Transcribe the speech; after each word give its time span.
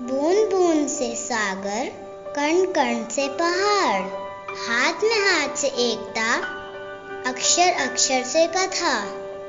बूंद 0.00 0.50
बूंद 0.50 0.88
से 0.88 1.14
सागर 1.14 1.88
कण 2.36 2.64
कण 2.72 3.04
से 3.08 3.28
पहाड़, 3.28 4.02
हाथ 4.58 5.02
में 5.04 5.18
हाथ 5.18 5.56
से 5.56 5.66
एकता 5.66 6.34
अक्षर 7.30 7.72
अक्षर 7.72 8.22
से 8.22 8.46
कथा 8.46 8.94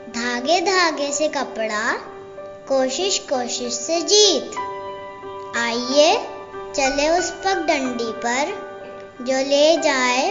धागे 0.10 0.62
धागे 0.62 1.12
से 1.12 1.28
कपड़ा 1.28 1.94
कोशिश 2.68 3.20
कोशिश 3.20 3.74
से 3.74 4.02
जीत। 4.02 4.58
आइए 5.58 6.18
चले 6.76 7.10
उस 7.10 7.32
पगडंडी 7.32 8.12
पर, 8.12 8.52
जो 9.22 9.38
ले 9.50 9.78
जाए 9.78 10.28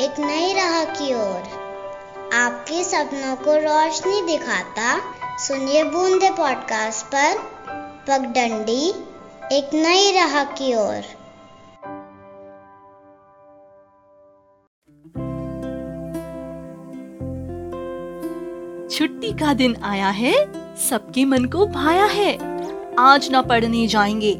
एक 0.00 0.20
नई 0.20 0.52
राह 0.52 0.84
की 0.84 1.14
ओर। 1.14 2.30
आपके 2.34 2.84
सपनों 2.84 3.36
को 3.36 3.56
रोशनी 3.56 4.22
दिखाता, 4.22 4.98
सुनिए 5.38 5.84
बूंदे 5.84 6.30
पॉडकास्ट 6.30 7.06
पर, 7.06 7.38
पगडंडी 8.08 8.94
एक 9.52 9.74
नई 9.74 10.12
राह 10.12 10.44
की 10.44 10.74
ओर। 10.74 11.02
छुट्टी 18.90 19.32
का 19.32 19.54
दिन 19.54 19.76
आया 19.82 20.08
है, 20.08 20.32
सबके 20.76 21.24
मन 21.24 21.44
को 21.44 21.66
भाया 21.66 22.04
है। 22.04 22.32
आज 22.98 23.30
ना 23.30 23.42
पढ़ने 23.42 23.86
जाएँगे, 23.86 24.34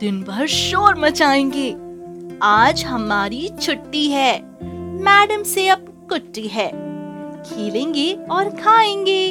दिन 0.00 0.22
भर 0.22 0.46
शोर 0.46 0.98
मचाएँगे। 0.98 1.70
आज 2.42 2.84
हमारी 2.84 3.48
छुट्टी 3.60 4.06
है, 4.08 4.40
मैडम 5.02 5.42
से 5.42 5.68
अब 5.68 6.06
कुट्टी 6.08 6.46
है। 6.48 6.68
खेलेंगे 7.42 8.12
और 8.30 8.50
खाएँगे, 8.50 9.28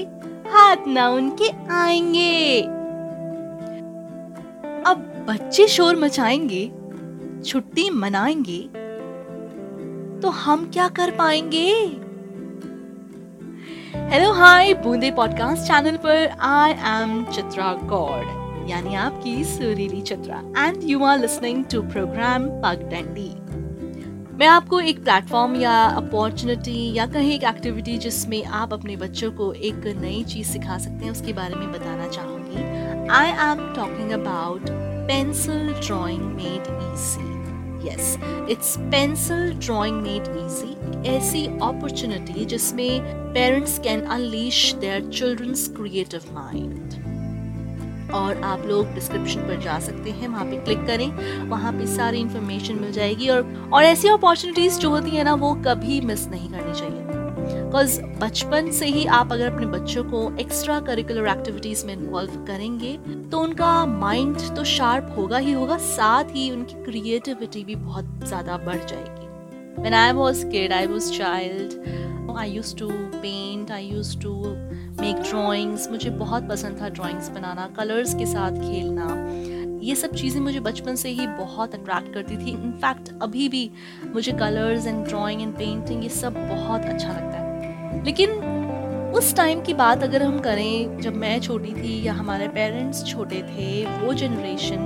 हाथ 0.50 0.88
ना 0.88 1.10
उनके 1.10 1.74
आएँगे। 1.74 2.81
बच्चे 5.22 5.68
शोर 5.68 5.96
मचाएँगे, 5.96 6.72
छुट्टी 7.42 7.90
मनाएँगे 7.90 8.60
तो 10.20 10.30
हम 10.30 10.72
क्या 10.74 10.88
कर 10.88 11.12
पाएँगे? 11.12 11.72
हेलो 13.96 14.32
हाय 14.34 14.74
बूंदे 14.74 15.12
पॉडकास्ट 15.12 15.64
चैनल 15.64 15.98
पर 15.98 16.28
आई 16.40 16.72
एम 16.72 17.26
चित्रा 17.26 17.74
गौड़ 17.74 18.26
यानी 18.70 18.96
आपकी 18.96 19.44
सुरीली 19.44 20.02
Chitra 20.02 20.44
and 20.58 20.78
you 20.84 21.04
are 21.04 21.20
listening 21.20 21.66
to 21.66 21.82
program 21.82 22.44
Pagdandi 22.44 23.32
मैं 24.38 24.48
आपको 24.48 24.80
एक 24.80 25.04
प्लेटफॉर्म 25.04 25.56
या 25.56 25.84
अपॉर्चुनिटी 25.84 26.94
या 26.94 27.06
कहीं 27.06 27.32
एक 27.32 27.44
एक्टिविटी 27.44 27.98
जिसमें 27.98 28.46
आप 28.46 28.74
अपने 28.74 28.96
बच्चों 28.96 29.32
को 29.32 29.54
एक 29.54 29.98
नई 30.02 30.24
चीज़ 30.24 30.48
सिखा 30.48 30.78
सकते 30.78 31.06
हैं, 31.06 31.12
उसके 31.12 31.34
बारे 31.34 31.56
में 31.56 31.72
बताना 31.72 32.08
चाहूँगी. 32.08 32.56
I 33.08 33.28
am 33.28 33.74
talking 33.74 34.12
about 34.12 34.91
pencil 35.08 35.74
drawing 35.88 36.22
made 36.22 36.68
easy 36.72 37.90
yes 37.90 38.18
it's 38.50 38.76
pencil 38.80 39.54
drawing 39.60 40.02
made 40.02 40.28
easy 40.28 41.10
ऐसी 41.10 41.46
अपॉर्चुनिटी 41.48 42.46
जिसमें 42.46 43.02
parents 43.34 43.80
can 43.80 44.02
unleash 44.02 44.74
their 44.74 45.10
children's 45.10 45.68
creative 45.78 46.22
mind 46.34 47.00
और 48.14 48.42
आप 48.44 48.66
लोग 48.66 48.94
डिस्क्रिप्शन 48.94 49.42
पर 49.42 49.60
जा 49.62 49.80
सकते 49.80 50.12
हैं, 50.12 50.28
वहाँ 50.28 50.46
पे 50.46 50.58
क्लिक 50.58 50.86
करें, 50.88 51.48
वहाँ 51.50 51.72
पे 51.74 51.86
सारी 51.88 52.20
इन्फॉर्मेशन 52.20 52.76
मिल 52.76 52.92
जाएगी 52.92 53.30
और 53.30 53.70
और 53.74 53.84
ऐसी 53.84 54.08
अपॉर्चुनिटीज़ 54.08 54.80
जो 54.80 54.90
होती 54.90 55.10
है 55.10 55.24
ना, 55.24 55.34
वो 55.34 55.54
कभी 55.68 56.02
मिस 56.02 56.28
नहीं 56.28 56.50
करनी 56.50 56.74
चाहिए। 56.80 57.21
बिकॉज़ 57.72 58.02
बचपन 58.22 58.70
से 58.72 58.86
ही 58.86 59.06
आप 59.08 59.32
अगर 59.32 59.52
अपने 59.52 59.66
बच्चों 59.68 60.04
को 60.04 60.20
एक्स्ट्रा 60.40 60.80
करिकुलर 60.80 61.28
एक्टिविटीज़ 61.30 61.86
में 61.86 61.94
इन्वॉल्व 61.94 62.32
करेंगे 62.46 62.92
तो 63.32 63.40
उनका 63.40 63.70
माइंड 63.86 64.38
तो 64.56 64.64
शार्प 64.64 65.14
होगा 65.18 65.38
ही 65.38 65.52
होगा 65.52 65.78
साथ 65.78 66.34
ही 66.36 66.50
उनकी 66.52 66.84
क्रिएटिविटी 66.84 67.64
भी 67.64 67.76
बहुत 67.78 68.26
ज़्यादा 68.26 68.58
बढ़ 68.60 68.84
जाएगी 68.84 69.30
When 69.78 69.94
I 69.94 70.12
was 70.12 70.44
kid, 70.46 70.74
I 70.74 70.86
was 70.88 71.06
child. 71.12 71.78
I 72.36 72.46
used 72.48 72.78
to 72.80 72.88
paint. 73.22 73.72
I 73.72 73.80
used 73.82 74.20
to 74.22 74.34
make 75.00 75.22
drawings 75.22 75.90
मुझे 75.92 76.10
बहुत 76.18 76.50
पसंद 76.50 76.82
था 76.82 76.90
ड्राइंग्स 76.92 77.30
बनाना 77.30 77.68
कलर्स 77.78 78.14
के 78.16 78.26
साथ 78.28 78.60
खेलना 78.62 79.08
ये 79.84 79.96
सब 79.96 80.16
चीज़ें 80.16 80.40
मुझे 80.42 80.60
बचपन 80.62 80.96
से 80.96 81.10
ही 81.12 81.28
बहुत 81.30 81.76
अट्रैक्ट 81.76 82.14
करती 82.14 82.38
थी 82.38 82.52
इनफैक्ट 82.52 83.12
अभी 83.22 83.48
भी 83.50 83.70
मुझे 84.08 84.32
colours 84.34 84.88
and 84.88 85.06
drawing 85.06 85.42
and 85.42 85.54
painting 85.56 86.04
ये 86.04 86.10
सब 86.18 86.34
बहुत 86.50 86.86
अच्छा 86.86 87.08
लगता 87.08 87.38
है 87.38 87.51
लेकिन 88.06 88.30
उस 89.16 89.36
टाइम 89.36 89.62
की 89.62 89.74
बात 89.74 90.04
अगर 90.04 90.24
हम 90.24 90.40
करें, 90.40 91.00
जब 91.02 91.16
मैं 91.16 91.40
छोटी 91.42 91.74
थी 91.74 92.02
या 92.04 92.14
हमारे 92.14 92.48
पेरेंट्स 92.50 93.06
छोटे 93.06 93.42
थे, 93.44 93.86
वो 93.98 94.14
जनरेशन 94.14 94.82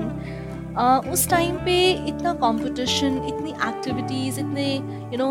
उस 1.11 1.29
टाइम 1.29 1.55
पे 1.65 1.75
इतना 2.07 2.33
कंपटीशन 2.35 3.21
इतनी 3.27 3.49
एक्टिविटीज़ 3.67 4.39
इतने 4.39 4.73
यू 4.73 5.17
नो 5.17 5.27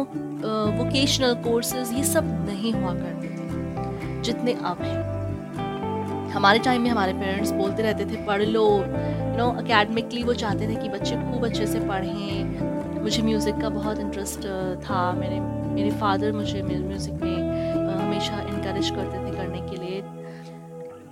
वोकेशनल 0.76 1.34
कोर्सेज 1.44 1.92
ये 1.92 2.04
सब 2.04 2.28
नहीं 2.46 2.72
हुआ 2.72 2.92
करते 2.94 3.28
थे, 3.28 4.22
जितने 4.22 4.52
अब 4.52 4.82
हैं। 4.82 6.30
हमारे 6.30 6.58
टाइम 6.58 6.82
में 6.82 6.90
हमारे 6.90 7.12
पेरेंट्स 7.14 7.50
बोलते 7.52 7.82
रहते 7.82 8.04
थे, 8.04 8.24
पढ़ 8.26 8.42
लो। 8.44 8.66
यू 8.70 9.36
नो 9.36 9.50
अकेडमिकली 9.58 10.22
वो 10.22 10.34
चाहते 10.34 10.68
थे 10.68 10.74
कि 10.76 10.88
बच्चे 10.88 11.16
खूब 11.16 11.44
अच्छे 11.44 11.66
से 11.66 11.80
पढ़ें। 11.80 13.02
मुझे 13.02 13.22
म्यूज़िक 13.22 13.60
का 13.60 13.68
बहुत 13.70 13.98
इंटरेस्ट 14.00 14.46
था। 14.80 15.10
मेरे 15.12 15.40
मेरे 15.74 15.90
फादर 16.00 16.32
मुझे 16.32 16.62
म्यूज़िक 16.62 17.14
में 17.14 17.43
इनक्रेज 18.64 18.90
करते 18.90 19.18
थे 19.18 19.36
करने 19.36 19.60
के 19.60 19.76
लिए। 19.76 20.02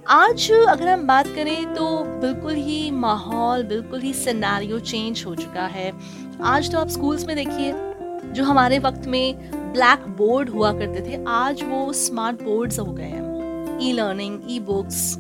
आज 0.09 0.51
अगर 0.69 0.89
हम 0.89 1.07
बात 1.07 1.27
करें 1.27 1.75
तो 1.75 2.05
बिल्कुल 2.21 2.55
ही 2.55 2.91
माहौल, 2.91 3.63
बिल्कुल 3.63 4.01
ही 4.01 4.13
सिनेरियो 4.13 4.79
चेंज 4.79 5.25
हो 5.27 5.35
चुका 5.35 5.67
है। 5.67 5.93
आज 6.43 6.71
तो 6.73 6.79
आप 6.79 6.89
स्कूल्स 6.89 7.27
में 7.27 7.37
देखिए, 7.37 7.73
जो 8.33 8.45
हमारे 8.45 8.79
वक्त 8.79 9.07
में 9.07 9.51
ब्लैक 9.73 10.07
बोर्ड 10.19 10.49
हुआ 10.49 10.73
करते 10.73 11.01
थे, 11.01 11.25
आज 11.29 11.63
वो 11.63 11.93
स्मार्ट 11.93 12.43
बोर्ड्स 12.43 12.79
हो 12.79 12.93
गए 12.93 13.05
हैं। 13.05 13.79
ई 13.81 13.93
लर्निंग 13.93 14.41
ई 14.51 14.59
बुक्स 14.61 15.19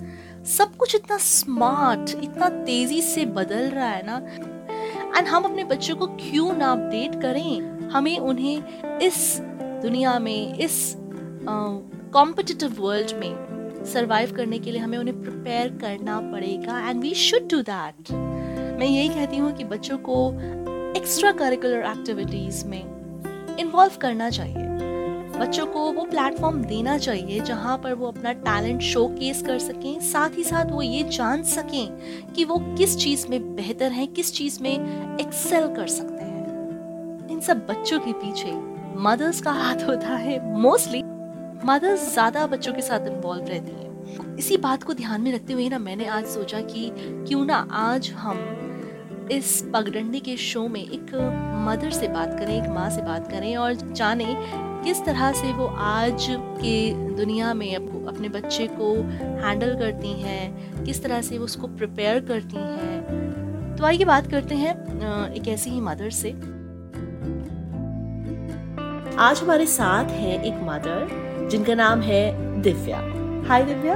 सब 0.48 0.76
कुछ 0.76 0.94
इतना 0.94 1.16
स्मार्ट 1.16 2.10
इतना 2.22 2.48
तेज़ी 2.48 3.00
से 3.02 3.24
बदल 3.26 3.70
रहा 3.70 3.88
है 3.88 4.02
ना। 4.06 4.16
एंड 5.18 5.28
हम 5.28 5.42
अपने 5.42 5.64
बच्चों 5.64 5.96
को 5.96 6.06
क्यों 6.06 6.52
ना 6.52 6.72
अपडेट 6.72 7.20
करें? 7.22 7.88
हमें 7.88 8.18
उन्हें 8.18 8.98
इस 8.98 9.38
दुनिया 9.82 10.18
में, 10.18 10.58
इस 10.58 10.96
कॉम्पिटिटिव 12.12 12.74
वर्ल्ड 12.78 13.12
में 13.18 13.84
सर्वाइव 13.84 14.32
करने 14.32 14.58
के 14.58 14.70
लिए 14.70 14.80
हमें 14.80 14.96
उन्हें 14.98 15.20
प्रिपेयर 15.22 15.68
करना 15.80 16.18
पड़ेगा 16.32 16.78
and 16.88 17.00
we 17.02 17.14
should 17.14 17.48
do 17.50 17.60
that 17.62 18.10
मैं 18.78 18.86
यही 18.86 19.08
कहती 19.08 19.36
हूँ 19.36 19.52
कि 19.52 19.64
बच्चों 19.64 19.96
को 19.98 20.16
एक्स्ट्रा 20.98 21.30
करिकुलर 21.32 21.84
एक्टिविटीज़ 21.90 22.64
में 22.66 22.80
इन्वॉल्व 23.58 23.96
करना 24.00 24.28
चाहिए। 24.30 24.70
बच्चों 25.38 25.66
को 25.66 25.90
वो 25.92 26.04
प्लेटफॉर्म 26.04 26.62
देना 26.64 26.98
चाहिए 26.98 27.40
जहाँ 27.40 27.78
पर 27.78 27.94
वो 27.94 28.08
अपना 28.08 28.32
टैलेंट 28.32 28.82
शो 28.82 29.06
केस 29.08 29.42
कर 29.42 29.58
सकें, 29.58 30.00
साथ 30.00 30.36
ही 30.36 30.44
साथ 30.44 30.70
वो 30.70 30.82
ये 30.82 31.02
जान 31.08 31.42
सकें 31.42 32.32
कि 32.34 32.44
वो 32.44 32.58
किस 32.78 32.96
चीज़ 32.98 33.26
में 33.28 33.54
बेहतर 33.56 33.92
हैं, 33.92 34.06
किस 34.08 34.32
चीज़ 34.34 34.62
में 34.62 35.18
एक्सेल 35.18 35.74
कर 35.74 35.86
सकते 35.86 36.24
हैं। 36.24 37.28
इन 37.30 37.40
सब 37.40 37.66
बच्चों 37.66 38.00
के 38.00 38.12
पीछे 38.12 38.52
मदर्स 39.02 39.40
का 39.40 39.52
हाथ 39.52 39.88
होता 39.88 40.16
है 40.16 40.40
मोस्टली 40.60 41.01
मदर्स 41.64 42.12
ज़्यादा 42.12 42.46
बच्चों 42.46 42.72
के 42.72 42.82
साथ 42.82 43.06
इन्वॉल्व 43.06 43.46
रहती 43.46 43.72
हैं। 43.72 44.36
इसी 44.36 44.56
बात 44.56 44.82
को 44.82 44.94
ध्यान 44.94 45.20
में 45.20 45.32
रखते 45.32 45.52
हुए 45.52 45.68
ना 45.68 45.78
मैंने 45.78 46.06
आज 46.06 46.24
सोचा 46.26 46.60
कि 46.62 46.90
क्यों 46.96 47.44
ना 47.44 47.56
आज 47.72 48.10
हम 48.12 49.28
इस 49.32 49.62
पगडंडी 49.74 50.20
के 50.20 50.36
शो 50.36 50.66
में 50.68 50.80
एक 50.80 51.14
मदर 51.66 51.90
से 51.90 52.08
बात 52.08 52.38
करें, 52.38 52.56
एक 52.56 52.68
माँ 52.70 52.88
से 52.90 53.02
बात 53.02 53.30
करें 53.30 53.56
और 53.56 53.74
जाने 53.74 54.34
किस 54.84 55.04
तरह 55.04 55.32
से 55.32 55.52
वो 55.52 55.66
आज 55.80 56.26
के 56.30 56.92
दुनिया 57.16 57.52
में 57.54 57.74
अपने 57.74 58.28
बच्चे 58.30 58.66
को 58.72 58.92
हैंडल 59.42 59.74
करती 59.78 60.12
हैं, 60.22 60.84
किस 60.84 61.02
तरह 61.02 61.22
से 61.22 61.38
वो 61.38 61.44
उसको 61.44 61.66
प्रिपेयर 61.68 62.20
करती 62.24 62.56
हैं। 62.56 63.76
तो 63.76 63.84
आइए 63.84 64.04
बात 64.04 64.30
करते 64.30 64.54
हैं 64.54 64.74
एक 65.32 65.48
ऐसी 65.48 65.70
ही 65.70 65.80
मदर 65.80 66.10
से। 66.12 66.30
आज 69.20 69.40
हमारे 69.42 69.66
साथ 69.68 70.10
है 70.10 70.42
एक 70.44 70.60
मदर 70.64 71.30
जिनका 71.52 71.74
नाम 71.74 72.00
है 72.00 72.20
Divya. 72.62 72.98
Hi 73.48 73.62
Divya. 73.62 73.94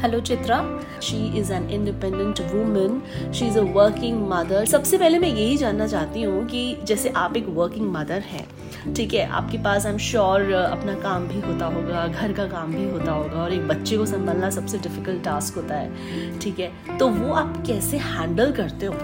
Hello 0.00 0.18
Chitra. 0.20 0.58
She 1.02 1.16
is 1.38 1.52
an 1.52 1.68
independent 1.70 2.40
women 2.52 3.00
she 3.32 3.46
is 3.46 3.58
a 3.58 3.62
working 3.74 4.26
mother 4.30 4.64
सबसे 4.64 4.98
पहले 4.98 5.18
मैं 5.18 5.28
यही 5.28 5.56
जानना 5.56 5.86
चाहती 5.86 6.22
हूँ 6.22 6.44
कि 6.46 6.76
जैसे 6.84 7.08
आप 7.16 7.36
एक 7.36 7.46
वर्किंग 7.48 7.90
मदर 7.92 8.20
हैं 8.26 8.46
ठीक 8.94 9.14
है 9.14 9.26
आपके 9.28 9.58
पास 9.58 9.86
आई 9.86 9.92
एम 9.92 9.98
श्योर 9.98 10.52
अपना 10.52 10.94
काम 10.94 11.28
भी 11.28 11.40
होता 11.40 11.66
होगा 11.66 12.06
घर 12.06 12.32
का 12.32 12.46
काम 12.46 12.74
भी 12.74 12.84
होता 12.90 13.12
होगा 13.12 13.42
और 13.42 13.52
एक 13.52 13.66
बच्चे 13.68 13.96
को 13.96 14.06
संभालना 14.06 14.50
सबसे 14.50 14.78
डिफ़िकल्ट 14.78 15.24
टास्क 15.24 15.56
होता 15.56 15.74
है 15.74 16.38
ठीक 16.38 16.60
है? 16.60 16.98
तो 16.98 17.08
वो 17.08 17.32
आप 17.34 17.62
कैसे 17.66 17.96
हैंडल 17.96 18.52
करते 18.52 18.86
हो? 18.86 18.94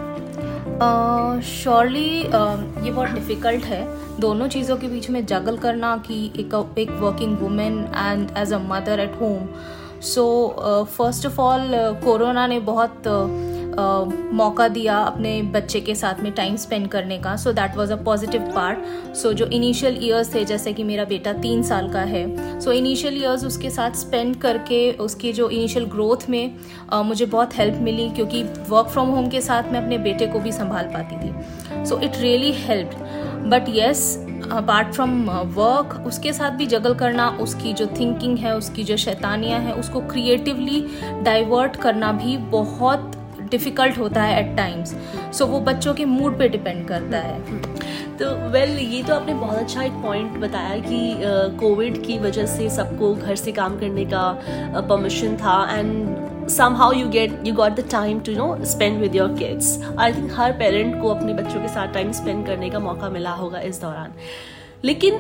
श्योरली 1.43 2.23
uh, 2.23 2.31
uh, 2.31 2.85
ये 2.85 2.91
बहुत 2.91 3.11
डिफ़िकल्ट 3.11 3.65
है। 3.65 3.85
दोनों 4.21 4.49
चीज़ों 4.49 4.77
के 4.77 4.89
बीच 4.89 5.09
में 5.11 5.25
जगल 5.27 5.57
करना 5.57 5.97
कि 6.07 6.25
एक 6.39 6.55
एक 6.79 6.91
working 7.01 7.39
women 7.39 7.79
and 7.97 8.31
as 8.39 8.53
a 8.53 8.59
mother 8.69 9.01
at 9.01 9.21
home 9.21 9.49
so 10.05 10.25
first 10.97 11.27
of 11.27 11.41
all 11.41 11.71
corona 12.05 12.47
ने 12.47 12.59
बहुत 12.61 13.03
uh, 13.03 14.33
मौका 14.33 14.67
दिया 14.69 14.97
अपने 14.99 15.41
बच्चे 15.55 15.81
के 15.81 15.95
साथ 15.95 16.21
में 16.23 16.31
टाइम 16.33 16.57
स्पेंड 16.57 16.89
करने 16.89 17.19
का। 17.19 17.35
So 17.37 17.53
that 17.53 17.77
was 17.77 17.93
a 17.93 17.97
positive 18.05 18.43
part 18.55 19.15
so 19.17 19.33
जो 19.33 19.47
इनिशियल 19.47 19.99
ईयर्स 20.05 20.35
थे 20.35 20.45
जैसे 20.45 20.73
कि 20.73 20.85
मेरा 20.85 21.05
बेटा 21.05 21.33
तीन 21.33 21.63
साल 21.63 21.89
का 21.93 22.01
है 22.01 22.61
सो 22.61 22.73
इनिशियल 22.73 23.19
ईयर्स 23.23 23.45
उसके 23.45 23.71
साथ 23.71 23.97
स्पेंड 23.97 24.37
करके 24.37 24.91
उसकी 25.01 25.33
जो 25.33 25.49
इनिशियल 25.49 25.85
ग्रोथ 25.87 26.29
में 26.29 26.57
uh, 26.89 27.03
मुझे 27.05 27.27
बहुत 27.27 27.59
हेल्प 27.59 27.79
मिली 27.83 28.09
क्योंकि 28.11 28.43
वर्क 28.71 28.89
फ्रॉम 28.89 29.09
होम 29.09 29.29
के 29.29 29.41
साथ 29.41 29.73
मैं 29.73 29.83
अपने 29.83 29.99
बेटे 29.99 30.27
को 30.27 30.41
भी 30.41 30.53
संभाल 30.53 30.91
पाती 30.95 31.17
थी। 31.17 31.85
So 31.87 31.99
it 31.99 32.17
really 32.17 32.53
help 32.59 33.06
but 33.47 33.69
yes 33.69 34.27
apart 34.53 34.93
from 34.93 35.31
work 35.31 36.07
उसके 36.07 36.33
साथ 36.33 36.51
भी 36.51 36.67
जगल 36.67 36.95
करना, 36.95 37.29
उसकी 37.31 37.73
जो 37.73 37.87
थिंकिंग 37.87 38.39
है, 38.39 38.57
उसकी 38.57 38.85
जो 38.85 38.97
शैतानियाँ 38.97 39.61
हैं, 39.61 39.73
उसको 39.73 40.01
क्रिएटिवली 40.01 40.87
डाइवर्ट 41.23 41.77
करना 41.77 42.13
भी 42.13 42.37
बहुत 42.37 43.16
डिफ़िकल्ट 43.51 43.99
होता 43.99 44.23
है 44.23 44.41
एट 44.41 44.57
टाइम्स 44.57 44.95
सो 45.39 45.47
वो 45.47 45.61
बच्चों 45.61 45.95
के 45.95 46.05
मूड 46.05 46.39
पे 46.39 46.49
डिपेंड 46.49 46.87
करता 46.89 47.19
है. 47.19 47.41
तो 48.19 48.27
वेल 48.51 48.71
well, 48.71 48.93
ये 48.93 49.03
तो 49.03 49.15
आपने 49.15 49.35
बहुत 49.35 49.59
अच्छा 49.59 49.83
एक 49.83 49.93
पॉइंट 49.93 50.37
बताया 50.37 50.79
कि 50.79 51.17
कोविड 51.61 51.97
uh, 51.97 52.07
की 52.07 52.19
वजह 52.19 52.47
से 52.47 52.71
सबको 52.71 53.15
घर 53.15 53.37
से 53.37 53.53
काम 53.53 53.79
करने 53.79 54.05
का 54.05 54.31
परमिशन 54.89 55.35
uh, 55.37 55.43
था 55.43 55.79
and 55.79 56.25
somehow 56.55 56.89
you 56.97 57.07
get 57.13 57.33
you 57.47 57.53
got 57.55 57.77
the 57.77 57.85
time 57.93 58.19
to 58.27 58.33
you 58.33 58.39
know 58.39 58.65
spend 58.65 59.01
with 59.01 59.17
your 59.19 59.29
kids. 59.39 59.71
I 59.99 60.11
think 60.13 60.33
हर 60.33 60.53
पेरेंट 60.59 61.01
को 61.03 61.09
अपने 61.09 61.35
बच्चों 61.35 61.61
के 61.61 61.69
साथ 61.69 61.93
टाइम 61.95 62.13
स्पेंड 62.13 62.47
करने 62.47 62.71
का 62.71 62.79
मौका 62.81 63.09
मिला 63.11 63.31
होगा 63.31 63.61
इस 63.61 63.81
दौरान. 63.81 64.13
लेकिन 64.85 65.15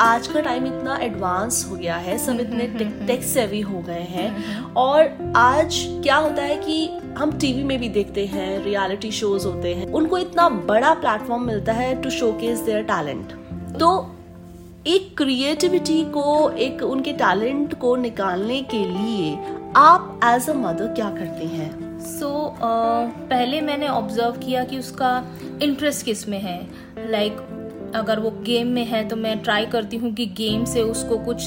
आज 0.00 0.26
का 0.26 0.40
टाइम 0.40 0.66
इतना 0.66 0.96
एडवांस 0.96 1.66
हो 1.70 1.76
गया 1.76 1.96
है 1.96 2.18
सब 2.18 2.40
इतने 2.40 2.66
टेक 3.06 3.22
सेवी 3.22 3.60
हो 3.60 3.78
गए 3.78 4.00
हैं 4.00 4.64
और 4.74 5.32
आज 5.36 5.86
क्या 6.02 6.16
होता 6.16 6.42
है 6.42 6.56
कि 6.56 6.98
हम 7.18 7.38
टीवी 7.38 7.62
में 7.62 7.78
भी 7.78 7.88
देखते 7.88 8.26
हैं 8.26 8.64
रियलिटी 8.64 9.10
शोज़ 9.10 9.46
होते 9.46 9.74
हैं 9.74 9.86
उनको 9.92 10.18
इतना 10.18 10.48
बड़ा 10.48 10.94
प्लेटफॉर्म 10.94 11.42
मिलता 11.42 11.72
है 11.72 12.02
टू 12.02 12.10
शोकेस 12.10 12.58
देयर 12.58 12.82
टैलेंट 12.82 13.32
तो 13.78 13.90
एक 14.86 15.16
क्रिएटिविटी 15.18 16.04
को 16.04 16.50
एक 16.50 16.82
उनके 16.82 17.12
टैलेंट 17.12 17.78
को 17.78 17.96
निकालने 17.96 18.62
के 18.62 18.84
लिए 18.84 19.36
आप 19.76 20.20
एज 20.24 20.50
अ 20.50 20.54
मदर 20.54 20.86
क्या 20.86 21.10
करते 21.10 21.46
हैं? 21.46 22.00
सो 22.00 22.26
so, 22.26 22.54
uh, 22.54 23.28
पहले 23.30 23.60
मैंने 23.60 23.88
ऑब्ज़र्व 23.88 24.32
किया 24.32 24.64
कि 24.64 24.78
उसका 24.78 25.24
इंटरेस्ट 25.62 26.06
किसमें 26.06 26.40
है? 26.40 26.66
लाइक 26.98 27.36
like, 27.36 27.57
अगर 27.94 28.18
वो 28.18 28.30
गेम 28.42 28.66
में 28.66 28.84
है 28.84 29.06
तो 29.08 29.16
मैं 29.16 29.38
ट्राई 29.38 29.66
करती 29.66 29.96
हूँ 29.96 30.12
कि 30.14 30.26
गेम 30.36 30.64
से 30.64 30.82
उसको 30.82 31.18
कुछ 31.18 31.46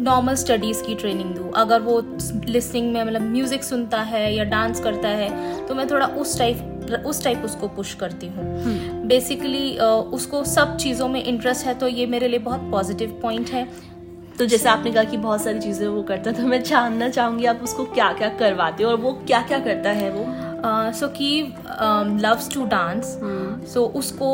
नॉर्मल 0.00 0.34
स्टडीज़ 0.34 0.82
की 0.82 0.94
ट्रेनिंग 0.94 1.34
दूँ। 1.34 1.50
अगर 1.56 1.80
वो 1.80 2.00
लिसनिंग 2.46 2.92
में 2.92 3.02
मतलब 3.04 3.22
म्यूज़िक 3.22 3.64
सुनता 3.64 4.00
है 4.02 4.34
या 4.34 4.44
डांस 4.44 4.80
करता 4.80 5.08
है 5.10 5.66
तो 5.66 5.74
मैं 5.74 5.88
थोड़ा 5.90 6.06
उस 6.06 6.38
टाइप 6.38 7.02
उस 7.06 7.22
टाइप 7.24 7.42
उसको 7.44 7.68
पुश 7.68 7.94
करती 7.94 8.26
हूँ। 8.26 9.06
बेसिकली 9.06 9.76
हम्म। 9.76 9.86
uh, 9.86 10.14
उसको 10.14 10.44
सब 10.44 10.76
चीज़ों 10.76 11.08
में 11.08 11.22
इंटरेस्ट 11.24 11.66
है 11.66 11.74
तो 11.74 11.88
ये 11.88 12.06
मेरे 12.06 12.28
लिए 12.28 12.38
बहुत 12.40 12.70
पॉजिटिव 12.70 13.18
पॉइंट 13.22 13.50
है। 13.50 13.68
तो 14.38 14.46
जैसे 14.46 14.68
आपने 14.68 14.90
कहा 14.92 15.04
कि 15.04 15.16
बहुत 15.16 15.42
सारी 15.42 15.60
चीज़ें 15.60 15.86
वो 15.86 16.02
करता 16.02 16.30
है 16.30 16.36
तो 16.36 16.42
मैं 16.42 16.62
जानना 16.62 17.08
चाहूँगी 17.08 17.44
आप 17.46 17.60
उसको 17.62 17.84
क्या 17.84 18.12
क्या 18.12 18.28
करवाते 18.38 18.84
हो 18.84 18.90
और 18.90 18.96
वो 18.96 19.12
क्या 19.26 19.40
क्या 19.42 19.58
करता 19.58 19.90
है 19.90 20.10
वो? 20.10 20.24
सो 20.66 21.06
की 21.08 21.40
लव्स 22.22 22.48
टू 22.54 22.64
डांस 22.64 23.18
सो 23.72 23.84
उसको 23.96 24.28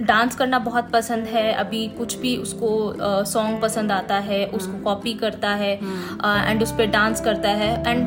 डांस 0.00 0.36
करना 0.36 0.58
बहुत 0.58 0.90
पसंद 0.90 1.26
है। 1.26 1.52
अभी 1.52 1.86
कुछ 1.88 2.16
भी 2.18 2.36
उसको 2.36 3.24
सॉन्ग 3.24 3.56
uh, 3.56 3.62
पसंद 3.62 3.92
आता 3.92 4.18
है 4.18 4.44
उसको 4.46 4.78
कॉपी 4.84 5.12
hmm. 5.12 5.20
करता 5.20 5.48
है 5.48 5.72
एंड 5.74 6.56
uh, 6.56 6.62
उस 6.62 6.72
पर 6.72 6.86
डांस 6.86 7.20
करता 7.20 7.50
है 7.50 7.72
एंड 7.88 8.06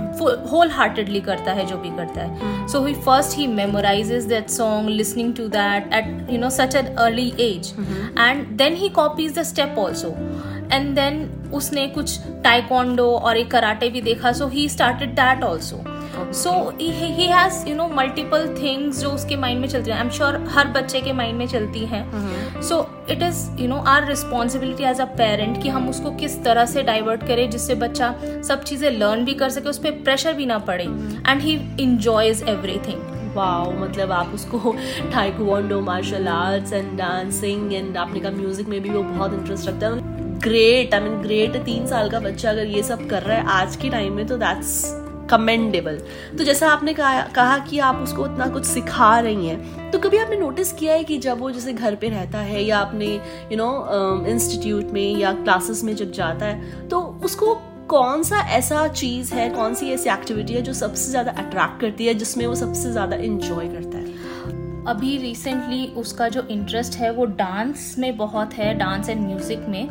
होल 0.52 0.70
हार्टेडली 0.70 1.22
करता 1.22 1.52
है 1.52 1.66
जो 1.66 1.78
भी 1.78 1.90
करता 1.90 2.22
है। 2.22 2.68
So 2.68 2.86
he 2.86 2.94
first 2.94 3.38
he 3.38 3.48
memorises 3.48 4.24
that 4.24 4.50
song 4.50 4.90
listening 4.90 5.34
to 5.36 5.48
that 5.48 5.94
at 5.94 6.32
you 6.32 6.40
know 6.40 6.50
such 6.50 6.76
an 6.76 6.96
early 6.96 7.34
age 7.40 7.74
and 8.20 8.48
then 8.58 8.76
he 8.76 8.90
copies 8.90 9.38
the 9.40 9.44
step 9.44 9.76
also 9.80 10.16
and 10.72 10.96
then 10.96 11.30
उसने 11.54 11.88
कुछ 11.88 12.20
टाइकोंडो 12.44 13.12
और 13.12 13.38
एक 13.38 13.52
कराटे 13.52 13.90
भी 13.90 14.02
देखा 14.02 14.32
so 14.32 14.48
he 14.48 14.68
started 14.70 15.10
that 15.10 15.44
also 15.44 15.97
so 16.34 16.52
he 16.80 17.26
has 17.28 17.68
you 17.70 17.76
know 17.76 17.88
multiple 17.96 18.48
things 18.58 19.00
जो 19.02 19.10
उसके 19.10 19.36
mind 19.36 19.60
में 19.62 19.68
चलती 19.68 19.92
हैं। 19.92 19.98
आई 19.98 20.04
एम 20.04 20.10
श्योर 20.12 20.38
हर 20.50 20.68
बच्चे 20.72 21.02
के 21.02 21.14
माइंड 21.14 21.38
में 21.38 21.48
चलती 21.48 21.86
हैं। 21.86 22.62
So 22.62 22.80
it 23.12 23.22
is 23.24 23.46
you 23.62 23.68
know 23.68 23.78
our 23.88 24.08
responsibility 24.08 24.84
as 24.84 25.02
a 25.02 25.06
parent 25.18 25.62
कि 25.64 25.70
हम 25.70 25.90
उसको 25.90 26.12
किस 26.18 26.44
तरह 26.44 26.66
से 26.66 26.84
डाइवर्ट 26.84 27.28
करें 27.28 27.50
जिससे 27.50 27.76
बच्चा 27.76 28.14
सब 28.48 28.64
चीज़ें 28.64 28.90
लर्न 28.92 29.26
भी 29.26 29.34
कर 29.34 29.50
सके 29.50 29.70
उस 29.70 29.78
पर 29.78 29.92
प्रेशर 30.04 30.34
भी 30.34 30.46
ना 30.46 30.58
पड़े। 30.60 30.84
And 30.84 31.42
he 31.42 31.60
enjoys 31.80 32.44
everything 32.50 33.16
wow 33.36 33.72
मतलब 33.80 34.12
आप 34.12 34.32
उसको 34.34 34.76
taekwondo 35.14 35.80
martial 35.82 36.28
arts 36.28 36.74
and 36.74 36.98
dancing 36.98 37.74
and 37.74 37.98
आपने 37.98 38.20
कहा 38.20 38.32
म्यूज़िक 38.32 38.68
में 38.68 38.82
भी 38.82 38.90
वो 38.90 39.04
बहुत 39.04 39.34
इंटरेस्ट 39.34 39.68
रखता 39.68 39.88
है। 39.88 40.16
ग्रेट 40.40 40.94
आई 40.94 41.00
मीन 41.00 41.22
ग्रेट 41.22 41.56
तीन 41.66 41.86
साल 41.88 42.10
का 42.10 42.20
बच्चा 42.20 42.50
अगर 42.50 42.66
ये 42.68 42.84
सब 42.84 43.08
कर 43.10 43.24
रहा 43.24 43.38
है 43.38 43.46
आज 43.52 43.76
के 43.76 43.90
टाइम 43.90 44.14
में 44.14 44.26
तो 44.28 44.38
दैट्स 44.38 44.82
कमेंडेबल 45.30 46.00
तो 46.38 46.44
जैसा 46.44 46.70
आपने 46.70 46.94
कहा 46.94 47.22
कहा 47.36 47.58
कि 47.60 47.80
आप 47.80 48.02
उसको 48.04 48.24
उतना 48.24 48.48
कुछ 48.48 48.66
सिखा 48.66 49.20
रही 49.20 49.48
हैं 49.48 49.90
तो 49.92 50.00
कभी 50.00 50.18
आपने 50.18 50.36
नोटिस 50.36 50.74
किया 50.74 50.94
है 50.94 51.04
कि 51.04 51.18
जब 51.18 51.40
वो 51.40 51.52
जैसे 51.52 51.74
घर 51.74 51.96
पे 51.96 52.10
रहता 52.10 52.40
है 52.40 52.64
या 52.64 52.80
अपने 52.80 53.14
यू 53.52 53.58
नो 53.58 54.26
इंस्टीट्यूट 54.28 54.92
में 54.92 55.18
या 55.18 55.32
क्लासेस 55.34 55.84
में 55.84 55.96
जब 55.96 56.12
जाता 56.12 56.46
है 56.46 56.88
तो 56.90 57.02
उसको 57.26 57.56
कौन 57.90 58.24
सा 58.24 58.40
ऐसा 58.52 58.88
चीज़ 58.88 59.34
है, 59.34 59.50
कौन 59.50 59.74
सी 59.74 59.92
ऐसी 59.92 60.10
एक्टिविटी 60.10 60.54
है 60.54 60.62
जो 60.62 60.74
सबसे 60.74 61.12
ज़्यादा 61.12 61.32
अट्रैक्ट 61.32 61.80
करती 61.82 62.06
है, 62.06 62.14
जिसमें 62.14 62.46
वो 62.48 62.56
सबसे 62.56 62.92
ज़्यादा 62.92 63.16
इंजॉय 63.18 63.68
करता 63.68 63.98
है? 63.98 64.17
अभी 64.88 65.18
रिसेंटली 65.18 65.86
उसका 65.98 66.28
जो 66.30 66.46
इंटरेस्ट 66.52 66.96
है 66.98 67.12
वो 67.12 67.26
डांस 67.38 67.96
में 68.00 68.16
बहुत 68.18 68.54
है 68.54 68.74
डांस 68.78 69.10
एंड 69.10 69.26
म्यूज़िक 69.26 69.66
में। 69.70 69.88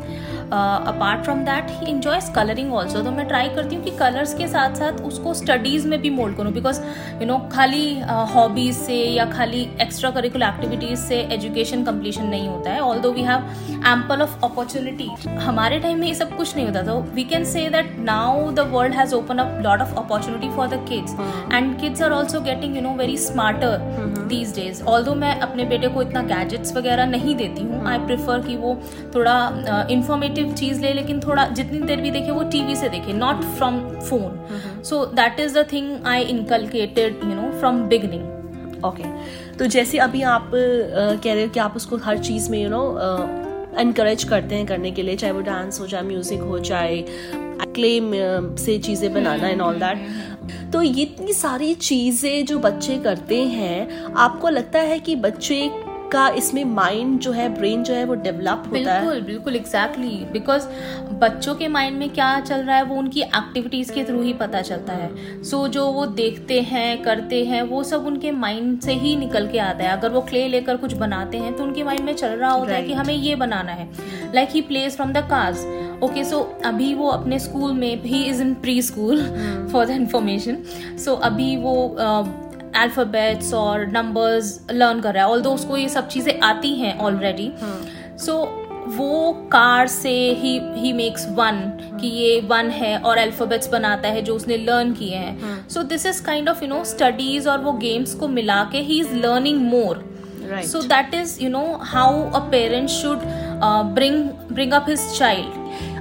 Apart 0.47 1.23
from 1.23 1.39
that 1.45 1.69
he 1.71 1.91
enjoys 1.91 2.29
colouring 2.35 2.73
also 2.73 3.01
तो 3.01 3.11
मैं 3.11 3.27
ट्राई 3.27 3.49
करती 3.55 3.75
हूँ 3.75 3.83
कि 3.83 3.91
कलर्स 3.97 4.33
के 4.33 4.47
साथ 4.47 4.75
साथ 4.75 5.01
उसको 5.03 5.33
स्टडीज़ 5.33 5.87
में 5.87 5.99
भी 6.01 6.09
मोल्ड 6.09 6.37
करूँ। 6.37 6.51
बिकॉज़ 6.53 6.81
यू 7.21 7.27
नो 7.27 7.37
खाली 7.51 7.99
हॉबीज़ 8.33 8.77
uh, 8.77 8.85
से 8.85 8.95
या 8.95 9.25
खाली 9.31 9.61
एक्स्ट्रा 9.81 10.11
करिकुलर 10.11 10.47
एक्टिविटीज़ 10.47 10.99
से 10.99 11.19
एजुकेशन 11.33 11.83
कम्प्लीशन 11.83 12.25
नहीं 12.25 12.47
होता 12.47 12.71
है। 12.71 12.79
Although 12.99 13.11
we 13.13 13.21
have 13.23 13.49
ample 13.87 14.21
of 14.21 14.37
opportunity 14.45 15.09
हमारे 15.39 15.79
टाइम 15.79 15.99
में 15.99 16.07
ये 16.07 16.13
सब 16.15 16.35
कुछ 16.37 16.55
नहीं 16.55 16.65
होता। 16.65 16.81
तो 16.83 16.99
we 17.13 17.23
can 17.25 17.43
say 17.45 17.67
that 17.69 17.95
now 17.99 18.51
the 18.51 18.67
world 18.71 18.93
has 18.95 19.15
open 19.15 19.37
up 19.37 19.61
lot 19.65 19.81
of 19.81 19.95
opportunity 19.99 20.49
for 20.55 20.67
the 20.67 20.83
kids 20.89 21.15
and 21.53 21.79
kids 21.81 22.01
are 22.01 22.11
also 22.11 22.41
getting 22.41 22.75
you 22.75 22.81
know 22.81 22.93
very 22.97 23.17
smarter 23.19 24.25
these 24.27 24.55
days 24.55 24.83
all 24.87 25.03
मैं 25.15 25.33
अपने 25.39 25.65
बेटे 25.65 25.87
को 25.87 26.01
इतना 26.01 26.21
गैजेट्स 26.23 26.75
वगैरह 26.75 27.05
नहीं 27.05 27.35
देती 27.35 27.61
हूँ 27.61 27.85
आई 27.87 27.97
प्रिफर 27.99 28.41
कि 28.41 28.55
वो 28.55 28.75
थोड़ा 29.15 29.87
इंफॉर्मेटिव 29.91 30.47
uh, 30.47 30.55
चीज़ 30.55 30.81
ले 30.81 30.93
लेकिन 30.93 31.19
थोड़ा 31.19 31.45
जितनी 31.49 31.79
देर 31.81 32.01
भी 32.01 32.11
देखे 32.11 32.31
वो 32.31 32.43
टीवी 32.51 32.75
से 32.75 32.89
देखे 32.89 33.13
not 33.13 33.43
from 33.57 33.79
phone 33.99 34.83
so 34.83 35.05
that 35.15 35.39
is 35.39 35.57
the 35.59 35.65
thing 35.73 36.07
I 36.07 36.23
inculcated 36.25 37.23
you 37.23 37.35
know 37.35 37.51
from 37.59 37.81
beginning 37.87 38.85
okay 38.85 39.03
तो 39.57 39.65
जैसे 39.67 39.97
अभी 39.99 40.21
आप 40.29 40.47
uh, 40.47 41.23
कह 41.23 41.33
रहे 41.33 41.43
हो 41.43 41.49
कि 41.49 41.59
आप 41.59 41.75
उसको 41.75 41.97
हर 42.05 42.17
चीज़ 42.19 42.49
में 42.51 42.61
यू 42.61 42.69
नो 42.69 42.85
इनक्रेज 43.79 44.23
करते 44.23 44.55
हैं 44.55 44.65
करने 44.65 44.91
के 44.91 45.03
लिए 45.03 45.15
चाहे 45.15 45.33
वो 45.33 45.41
डांस 45.41 45.79
हो 45.79 45.87
चाहे 45.87 46.03
म्यूज़िक 46.03 46.41
हो 46.41 46.59
चाहे 46.59 47.03
क्लेम 47.73 48.11
से 48.57 48.77
चीज़ें 48.79 49.13
बनाना 49.13 49.47
एंड 49.47 49.61
ऑल 49.61 49.79
दैट 49.79 50.36
तो 50.73 50.81
ये 50.81 51.03
इतनी 51.03 51.33
सारी 51.33 51.73
चीज़ें 51.73 52.45
जो 52.45 52.59
बच्चे 52.59 52.97
करते 52.97 53.43
हैं 53.43 54.03
आपको 54.13 54.49
लगता 54.49 54.79
है 54.79 54.99
कि 54.99 55.15
बच्चे 55.15 55.69
का 56.11 56.29
इसमें 56.29 56.65
माइंड 56.65 57.19
जो 57.19 57.31
है 57.31 57.49
ब्रेन 57.49 57.83
जो 57.83 57.93
है 57.93 58.03
वो 58.05 58.13
डेवलप 58.15 58.63
होता 58.67 58.93
है? 58.93 59.01
बिल्कुल 59.01 59.21
बिल्कुल 59.21 59.55
एग्जैक्टली 59.55 60.25
बिकॉज़ 60.31 60.67
बच्चों 61.13 61.55
के 61.55 61.67
माइंड 61.67 61.97
में 61.97 62.09
क्या 62.09 62.39
चल 62.39 62.55
रहा 62.55 62.75
है 62.75 62.83
वो 62.83 62.95
उनकी 62.95 63.21
एक्टिविटीज़ 63.21 63.91
के 63.91 64.03
थ्रू 64.03 64.21
ही 64.21 64.33
पता 64.33 64.61
चलता 64.61 64.93
है. 64.93 65.43
सो 65.43 65.65
so, 65.65 65.73
जो 65.73 65.85
वो 65.85 66.05
देखते 66.05 66.61
हैं 66.61 67.01
करते 67.03 67.45
हैं 67.45 67.61
वो 67.61 67.83
सब 67.83 68.05
उनके 68.05 68.31
माइंड 68.31 68.79
से 68.79 68.93
ही 68.93 69.15
निकल 69.15 69.47
के 69.47 69.59
आता 69.59 69.83
है. 69.83 69.89
अगर 69.89 70.09
वो 70.09 70.21
क्ले 70.21 70.47
लेकर 70.47 70.77
कुछ 70.77 70.93
बनाते 70.93 71.37
हैं 71.37 71.53
तो 71.57 71.63
उनके 71.63 71.83
माइंड 71.83 72.01
में 72.01 72.13
चल 72.13 72.27
रहा 72.27 72.51
होता 72.51 72.65
right. 72.65 72.81
है 72.81 72.87
कि 72.87 72.93
हमें 72.93 73.15
ये 73.15 73.35
बनाना 73.35 73.71
है. 73.71 73.89
Like 74.35 74.49
he 74.49 74.61
plays 74.61 74.95
from 74.95 75.13
the 75.13 75.17
cars 75.17 75.65
okay 76.03 76.23
so 76.23 76.39
अभी 76.65 76.93
वो 76.93 77.07
अपने 77.09 77.39
स्कूल 77.39 77.71
में 77.73 78.03
he 78.03 78.23
is 78.23 78.41
in 78.41 78.53
pre 78.61 78.81
school 78.81 79.23
for 79.71 79.85
the 79.85 79.89
information 79.91 80.63
so 81.05 81.15
अभी 81.29 81.55
वो 81.57 81.75
अल्फ़ाबेट्स 82.75 83.49
uh, 83.49 83.55
और 83.55 83.85
नंबर्स 83.91 84.59
लर्न 84.71 84.99
कर 85.01 85.13
रहा 85.13 85.25
है 85.25 85.31
ऑल 85.31 85.41
दो 85.41 85.53
उसको 85.53 85.77
ये 85.77 85.89
सब 85.89 86.07
चीज़ें 86.07 86.39
आती 86.39 86.73
हैं 86.75 86.97
ऑलरेडी 86.99 87.51
सो 88.17 88.33
hmm. 88.33 88.65
वो 88.87 89.31
कार 89.51 89.87
से 89.87 90.11
ही 90.33 90.57
ही 90.75 90.91
मेक्स 90.93 91.25
वन 91.29 91.59
कि 92.01 92.07
ये 92.07 92.39
वन 92.41 92.69
है 92.69 92.97
और 92.97 93.17
अल्फ़ाबेट्स 93.17 93.69
बनाता 93.69 94.09
है 94.09 94.21
जो 94.21 94.35
उसने 94.35 94.57
लर्न 94.57 94.93
किए 94.93 95.15
हैं. 95.15 95.67
So 95.69 95.83
this 95.83 96.05
is 96.05 96.23
kind 96.23 96.49
of 96.49 96.63
you 96.63 96.69
know 96.69 96.83
studies 96.83 97.49
और 97.49 97.59
वो 97.61 97.73
गेम्स 97.73 98.13
को 98.15 98.27
मिला 98.27 98.63
के 98.71 98.81
he 98.81 98.99
is 98.99 99.13
learning 99.15 99.61
more 99.61 100.03
so 100.67 100.81
that 100.83 101.13
is 101.13 101.37
you 101.43 101.49
know 101.49 101.65
how 101.83 102.23
a 102.31 102.39
parent 102.51 102.89
should 102.89 103.21
bring 103.95 104.23
bring 104.51 104.73
up 104.73 104.85
his 104.89 105.09
child 105.17 105.56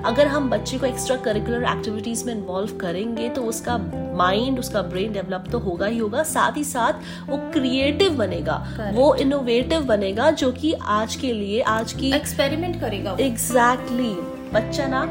अगर 0.06 0.26
हम 0.26 0.48
बच्चे 0.50 0.78
को 0.78 0.86
एक्स्ट्रा 0.86 1.16
करिकुलर 1.16 1.64
एक्टिविटीज़ 1.68 2.24
में 2.26 2.32
इन्वॉल्व 2.34 2.76
करेंगे 2.78 3.28
तो 3.28 3.42
उसका 3.44 3.76
माइंड 4.16 4.58
उसका 4.58 4.82
ब्रेन 4.82 5.12
डेवलप 5.12 5.44
तो 5.52 5.58
होगा 5.58 5.86
ही 5.86 5.98
होगा 5.98 6.22
साथ 6.24 6.56
ही 6.56 6.64
साथ 6.64 7.28
वो 7.28 7.36
क्रिएटिव 7.52 8.16
बनेगा 8.16 8.58
Correct. 8.66 8.96
वो 8.96 9.14
इनोवेटिव 9.14 9.84
बनेगा 9.84 10.30
जो 10.42 10.52
कि 10.52 10.72
आज 10.90 11.16
के 11.16 11.32
लिए 11.32 11.60
आज 11.68 11.92
की 11.92 12.12
एक्सपेरिमेंट 12.14 12.80
करेगा 12.80 13.16
एग्जैक्टली 13.20 14.10
exactly. 14.10 14.54
बच्चा 14.54 14.86
ना 14.86 15.04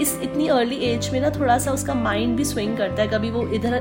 इस 0.00 0.18
इतनी 0.22 0.46
अर्ली 0.48 0.76
एज 0.84 1.08
में 1.12 1.20
ना 1.20 1.30
थोड़ा 1.30 1.58
सा 1.58 1.72
उसका 1.72 1.94
माइंड 1.94 2.36
भी 2.36 2.44
स्विंग 2.44 2.76
करता 2.76 3.02
है। 3.02 3.08
कभी 3.08 3.30
वो 3.30 3.46
इधर 3.54 3.74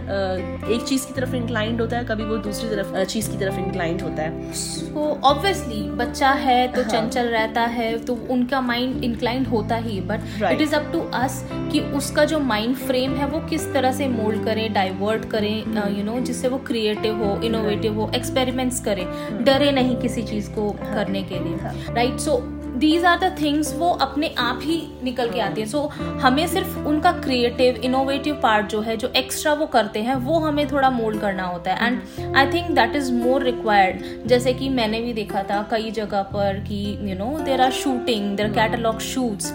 एक 0.72 0.84
चीज़ 0.88 1.08
की 1.08 1.14
तरफ़ 1.14 1.36
इंक्लाइंड 1.36 1.82
होता 1.82 1.98
है 1.98 2.06
कभी 2.06 2.24
वो 2.24 2.38
दूसरी 2.40 2.70
तरफ़ 2.70 3.04
चीज़ 3.06 3.30
की 3.32 3.38
तरफ़ 3.38 3.60
इंक्लाइंड 3.60 4.02
होता 4.02 4.24
है। 4.24 4.52
तो 4.94 5.08
ऑब्वियसली 5.24 5.82
बच्चा 5.98 6.30
है 6.30 6.68
तो 6.68 6.82
हाँ. 6.82 6.90
चंचल 6.90 7.28
रहता 7.30 7.62
है 7.68 7.98
तो 8.06 8.18
उनका 8.30 8.62
माइंड 8.62 9.04
इंक्लाइंड 9.04 9.48
होता 9.48 9.76
ही 9.78 10.00
but 10.02 10.44
it 10.52 10.62
is 10.62 10.76
up 10.76 10.90
to 10.94 11.00
us 11.14 11.44
कि 11.72 11.80
उसका 11.98 12.26
जो 12.26 12.40
माइंड 12.40 12.76
फ्रेम 12.78 13.16
है 13.16 13.28
वो 13.28 13.40
किस 13.50 13.72
तरह 13.74 13.92
से 13.92 14.08
मोल्ड 14.08 14.44
करें 14.46 14.72
डाइवर्ट 14.74 15.26
करें 15.32 15.56
यू 15.98 16.04
नो 16.04 16.20
जिससे 16.22 16.48
वो 16.48 16.58
क्रिएटिव 16.68 17.24
हो 17.24 17.36
इनोवेटिव 17.44 18.00
हो 18.02 18.12
एक्सपेरिमेंट्स 18.16 18.80
करें। 18.80 19.04
हाँ। 19.06 19.44
डरे 19.44 19.72
नहीं 19.72 19.96
किसी 19.98 20.24
चीज़ 20.24 20.50
को 20.50 20.70
हाँ। 20.82 20.94
करने 20.96 21.24
के 21.24 21.40
लिए। 21.40 21.94
Right 21.94 22.20
so 22.20 22.38
these 22.78 23.06
are 23.06 23.18
the 23.20 23.36
things 23.42 23.74
वो 23.78 23.90
अपने 24.02 24.34
आप 24.38 24.60
ही 24.64 24.82
निकल 25.04 25.30
के 25.30 25.40
आती 25.40 25.62
है। 25.62 25.68
सो 25.68 25.78
so, 25.78 26.02
हमें 26.22 26.48
सिर्फ़ 26.48 26.78
उनका 26.80 27.12
क्रिएटिव 27.12 27.76
इनोवेटिव 27.76 28.40
पार्ट 28.44 28.68
जो 28.68 28.82
है 28.82 28.98
जो 28.98 29.08
एक्स्ट्रा 29.16 29.54
वो 29.54 29.66
करते 29.66 30.00
हैं 30.00 30.16
वो 30.16 30.40
हमें 30.40 30.68
थोड़ा 30.72 30.90
मोल्ड 30.90 31.22
करना 31.22 31.44
होता 31.44 31.74
है। 31.74 31.88
And 31.88 32.36
I 32.36 32.46
think 32.46 32.70
that 32.72 32.96
is 32.96 33.12
more 33.14 33.44
required 33.44 34.28
जैसे 34.28 34.54
कि 34.54 34.70
मैंने 34.70 35.02
भी 35.02 35.14
देखा 35.14 35.44
था 35.44 35.62
कई 35.72 35.92
जगह 35.92 36.22
पर 36.22 36.60
कि 36.60 36.98
you 37.02 37.16
know 37.16 37.40
there 37.40 37.62
are 37.62 37.72
shooting 37.72 38.36
their 38.38 38.50
catalogue 38.50 39.00
shoots 39.00 39.54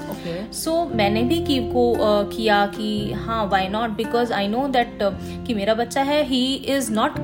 so 0.53 0.85
मैंने 0.95 1.23
भी 1.23 1.41
की 1.45 1.59
को 1.73 1.93
uh, 1.93 2.37
किया 2.37 2.67
कि 2.67 3.13
हाँ 3.13 3.45
why 3.47 3.69
not 3.69 3.91
because 3.91 4.33
I 4.33 4.49
know 4.49 4.69
that 4.69 4.99
कि 5.47 5.55
मेरा 5.55 5.75
बच्चा 5.75 6.03
है 6.03 6.23
he 6.25 6.55
is 6.55 6.93
not 6.93 7.19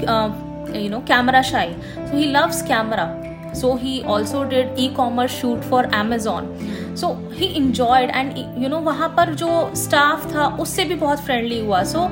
you 0.77 0.89
know 0.91 0.99
camera 0.99 1.43
shy 1.43 1.73
so 1.73 2.17
he 2.17 2.25
loves 2.25 2.63
camera 2.63 3.05
so 3.53 3.77
he 3.77 4.03
also 4.05 4.45
did 4.45 4.79
e-commerce 4.79 5.33
shoot 5.41 5.65
for 5.65 5.87
amazon 5.95 6.47
so 6.95 7.15
he 7.33 7.55
enjoyed 7.57 8.11
and 8.11 8.39
you 8.63 8.69
know 8.69 8.81
वहाँ 8.81 9.09
पर 9.17 9.35
जो 9.35 9.49
staff 9.75 10.33
था 10.35 10.47
उससे 10.61 10.85
भी 10.85 10.95
बहुत 10.95 11.25
friendly 11.27 11.61
हुआ 11.61 11.83
so 11.83 12.09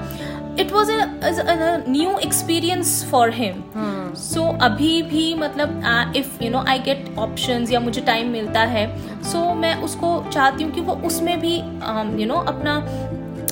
it 0.58 0.72
was 0.72 0.88
a, 0.88 1.04
a, 1.22 1.32
a 1.56 1.88
new 1.88 2.18
experience 2.18 3.04
for 3.10 3.30
him 3.30 3.62
hmm. 3.74 4.14
so 4.14 4.46
अभी 4.62 5.02
भी 5.02 5.34
मतलब 5.34 5.82
uh, 5.82 6.20
if 6.20 6.26
you 6.40 6.50
know 6.50 6.64
I 6.66 6.78
get 6.88 7.06
options 7.16 7.72
या 7.72 7.80
मुझे 7.80 8.00
time 8.00 8.32
मिलता 8.32 8.64
है 8.74 8.86
so 9.32 9.54
मैं 9.56 9.74
उसको 9.82 10.30
चाहती 10.32 10.64
हूँ 10.64 10.72
कि 10.72 10.80
वो 10.80 10.94
उसमें 11.06 11.38
भी 11.40 11.58
um, 11.92 12.18
you 12.20 12.28
know 12.30 12.46
अपना 12.48 12.82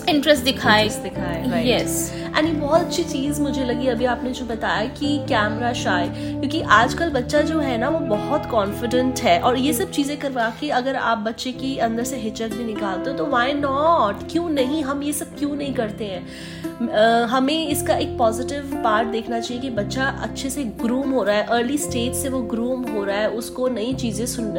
इंटरेस्ट 0.09 0.45
दिखाए 0.45 0.89
दिखाए 1.03 1.63
यस 1.67 2.13
एंड 2.37 2.47
ये 2.47 2.53
बहुत 2.53 2.81
अच्छी 2.81 3.03
चीज़ 3.05 3.41
मुझे 3.43 3.65
लगी, 3.65 3.87
अभी 3.89 4.05
आपने 4.07 4.31
जो 4.31 4.45
बताया 4.47 4.89
कि 4.91 5.17
कैमरा 5.29 5.73
शाय 5.75 6.09
क्योंकि 6.09 6.61
आजकल 6.73 7.11
बच्चा 7.11 7.41
जो 7.43 7.59
है 7.61 7.77
ना, 7.79 7.89
वो 7.89 7.99
बहुत 8.09 8.47
कॉन्फिडेंट 8.51 9.21
है। 9.21 9.39
और 9.41 9.57
ये 9.59 9.73
सब 9.73 9.91
चीज़ें 9.91 10.17
करवा 10.19 10.49
के 10.61 10.69
अगर 10.73 10.97
आप 10.97 11.19
बच्चे 11.21 11.53
की 11.53 11.77
अंदर 11.79 12.05
से 12.05 12.17
हिचक 12.19 12.55
भी 12.57 12.65
निकालते 12.65 13.11
हो 13.11 13.17
तो 13.17 13.27
वाई 13.27 13.53
नॉट 13.55 14.31
क्यों 14.33 14.49
नहीं? 14.51 14.83
हम 14.85 15.03
ये 15.03 15.13
सब 15.13 15.37
क्यों 15.39 15.55
नहीं 15.57 15.75
करते 15.75 16.05
हैं? 16.05 17.27
हमें 17.29 17.69
इसका 17.69 17.97
एक 17.97 18.17
पॉजिटिव 18.19 18.71
पार्ट 18.85 19.09
देखना 19.09 19.39
चाहिए 19.41 19.63
कि 19.63 19.71
बच्चा 19.73 20.07
अच्छे 20.23 20.51
से 20.51 20.65
ग्रूम 20.83 21.11
हो 21.11 21.23
रहा 21.25 21.37
है। 21.37 21.47
अर्ली 21.49 21.79
स्टेज 21.79 22.15
से 22.15 22.29
वो 22.29 22.41
ग्रूम 22.45 22.83
हो 22.87 23.05
रहा 23.05 23.17
है, 23.17 23.31
उसको 23.33 23.69
नई 23.69 23.95
चीज़ें 23.95 24.25
सुन 24.27 24.53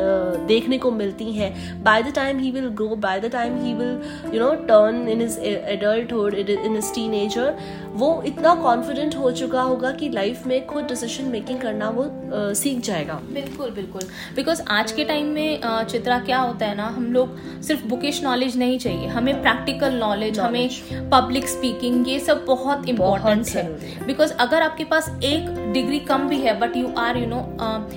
देखने 0.48 0.77
को 0.77 0.91
मिलती 0.91 1.31
हैं। 1.34 1.84
By 1.84 2.03
the 2.03 2.13
time 2.15 2.39
he 2.39 2.51
will 2.51 2.67
grow 2.72 2.96
by 2.98 3.19
the 3.19 3.31
time 3.31 3.63
he 3.65 3.74
will 3.74 4.34
you 4.34 4.39
know 4.39 4.53
turn 4.65 5.07
in 5.10 5.22
his 5.22 5.39
adulthood 5.39 6.34
in 6.36 6.75
his 6.77 6.93
teenager 6.96 7.55
वो 7.93 8.21
इतना 8.25 8.53
कॉन्फिडेंट 8.55 9.15
हो 9.15 9.31
चुका 9.31 9.62
होगा 9.62 9.91
कि 9.91 10.09
लाइफ 10.09 10.45
में 10.47 10.65
खुद 10.67 10.83
डिसीज़न 10.86 11.29
मेकिंग 11.31 11.59
करना 11.59 11.89
वो 11.89 12.03
आ, 12.03 12.53
सीख 12.53 12.79
जाएगा। 12.86 13.13
बिल्कुल 13.33 13.69
बिल्कुल। 13.71 14.01
बिकॉज़ 14.36 14.62
आज 14.69 14.91
के 14.91 15.03
टाइम 15.05 15.27
में 15.33 15.62
चित्रा 15.89 16.19
क्या 16.19 16.39
होता 16.39 16.65
है 16.65 16.75
ना 16.75 16.88
हम 16.88 17.12
लोग 17.13 17.38
सिर्फ़ 17.63 17.86
बुकिश 17.88 18.21
नॉलेज 18.24 18.57
नहीं 18.57 18.77
चाहिए। 18.79 19.07
हमें 19.07 19.41
प्रैक्टिकल 19.41 19.93
नॉलेज 19.95 20.39
हमें 20.39 20.69
पब्लिक 21.12 21.47
स्पीकिंग 21.47 22.07
ये 22.07 22.19
सब 22.19 22.43
बहुत 22.47 22.88
इम्पोर्टेंट 22.89 23.47
है। 23.47 24.05
बिकॉज़ 24.05 24.33
अगर 24.39 24.62
आपके 24.62 24.83
पास 24.83 25.09
एक 25.24 25.50
डिग्री 25.74 26.00
कम 26.01 26.27
भी 26.29 26.38
है 26.38 26.59
but 26.59 26.77
you 26.77 26.93
are 26.97 27.17
you 27.17 27.25
know 27.27 27.41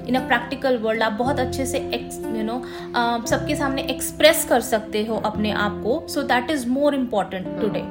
in 0.09 0.15
a 0.15 0.27
practical 0.29 0.77
world 0.79 1.03
आप 1.03 1.13
बहुत 1.13 1.41
अच्छे 1.41 1.67
से 1.67 1.79
यू 1.79 2.43
नो 2.45 2.63
सबके 3.27 3.57
सामने 3.57 3.83
एक्सप्रेस 3.91 4.45
कर 4.49 4.61
सकते 4.65 5.05
हो 5.05 5.17
अपने 5.27 5.51
आप 5.59 5.81
को। 5.85 6.03
So 6.09 6.23
that 6.25 6.51
is 6.51 6.69
more 6.69 6.95
important 6.95 7.47
today 7.61 7.85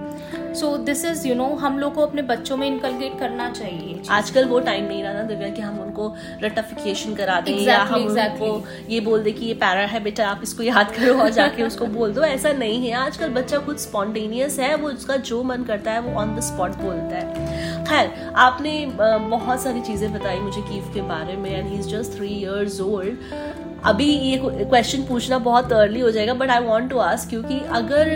so 0.55 0.75
this 0.77 1.03
is 1.05 1.27
you 1.27 1.35
know 1.35 1.45
हम 1.55 1.77
लोग 1.79 1.93
को 1.95 2.01
अपने 2.01 2.21
बच्चों 2.23 2.57
में 2.57 2.67
इनकलकेट 2.67 3.19
करना 3.19 3.49
चाहिए। 3.51 4.01
आजकल 4.11 4.45
वो 4.45 4.59
टाइम 4.59 4.85
नहीं 4.85 5.03
रहा 5.03 5.13
ना 5.13 5.23
दिव्या 5.23 5.49
कि 5.49 5.61
हम 5.61 5.79
उनको 5.79 6.13
रटिफिकेशन 6.43 7.13
करा 7.15 7.39
दें 7.41 7.51
exactly, 7.51 7.67
या 7.67 7.81
हम 7.83 8.07
exactly. 8.07 8.49
उनको 8.49 8.89
ये 8.89 8.99
बोल 8.99 9.23
दे 9.23 9.31
कि 9.31 9.45
ये 9.45 9.53
पैरा 9.55 9.85
है 9.87 10.03
बेटा 10.03 10.27
आप 10.27 10.41
इसको 10.43 10.63
याद 10.63 10.91
करो 10.91 11.13
और 11.15 11.29
जाके 11.31 11.63
उसको 11.63 11.85
बोल 11.87 12.13
दो। 12.13 12.23
ऐसा 12.23 12.53
नहीं 12.53 12.87
है। 12.87 12.93
आजकल 12.97 13.29
बच्चा 13.33 13.57
खुद 13.59 13.77
स्पॉन्टेनियस 13.77 14.59
है 14.59 14.75
वो 14.75 14.89
उसका 14.89 15.15
जो 15.31 15.41
मन 15.43 15.63
करता 15.63 15.91
है 15.91 16.01
वो 16.01 16.19
ऑन 16.19 16.35
द 16.35 16.39
स्पॉट 16.41 16.75
बोलता 16.81 17.15
है। 17.15 17.85
खैर 17.85 18.33
आपने 18.37 18.85
बहुत 18.97 19.61
सारी 19.61 19.81
चीज़ें 19.81 20.11
बताई 20.13 20.39
मुझे 20.39 20.61
कीफ 20.61 20.93
के 20.93 21.01
बारे 21.09 21.35
में 21.37 21.51
and 21.51 21.67
he 21.67 21.79
is 21.79 21.87
just 21.89 22.17
three 22.17 22.27
years 22.29 22.79
old 22.81 23.67
अभी 23.85 24.05
ये 24.05 24.37
क्वेश्चन 24.43 25.01
पूछना 25.01 25.37
बहुत 25.37 25.73
अर्ली 25.73 25.99
हो 25.99 26.11
जाएगा 26.11 26.33
but 26.33 26.49
I 26.49 26.59
want 26.59 26.89
to 26.89 26.97
ask 26.97 27.29
क्योंकि 27.29 27.59
अगर 27.71 28.09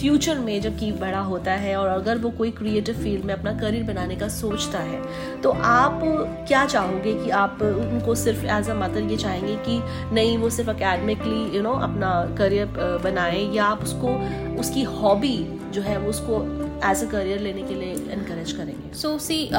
फ्यूचर 0.00 0.34
um, 0.34 0.44
में 0.44 0.60
जब 0.60 0.78
की 0.78 0.90
बड़ा 0.92 1.18
होता 1.18 1.52
है 1.52 1.76
और 1.76 1.88
अगर 1.88 2.18
वो 2.18 2.30
कोई 2.30 2.50
क्रिएटिव 2.50 2.94
फ़ील्ड 2.94 3.24
में 3.24 3.34
अपना 3.34 3.52
करियर 3.52 3.82
बनाने 3.82 4.16
का 4.16 4.28
सोचता 4.28 4.78
है 4.78 5.02
तो 5.42 5.50
आप 5.50 6.00
क्या 6.48 6.64
चाहोगे 6.66 7.14
कि 7.24 7.30
आप 7.30 7.62
उनको 7.62 8.14
सिर्फ़ 8.14 8.44
एज 8.46 8.70
अ 8.70 8.74
मदर 8.74 9.00
ये 9.00 9.16
चाहेंगे 9.16 9.56
कि 9.56 9.80
नहीं 10.14 10.38
वो 10.38 10.50
सिर्फ़ 10.50 10.70
अकेडमिकली 10.70 11.56
यू 11.56 11.62
नो 11.62 11.72
अपना 11.72 12.36
करियर 12.38 13.00
बनाए 13.04 13.40
या 13.52 13.64
आप 13.64 13.82
उसको 13.82 14.16
उसकी 14.60 14.82
हॉबी 14.82 15.36
जो 15.70 15.82
है 15.82 15.98
वो 15.98 16.10
उसको 16.10 16.42
एज 16.90 17.04
अ 17.04 17.10
करियर 17.10 17.40
लेने 17.40 17.62
के 17.62 17.74
लिए 17.74 17.92
इनक्रेज 17.92 18.52
करेंगे? 18.52 18.94
सो 18.94 19.18
सी 19.18 19.50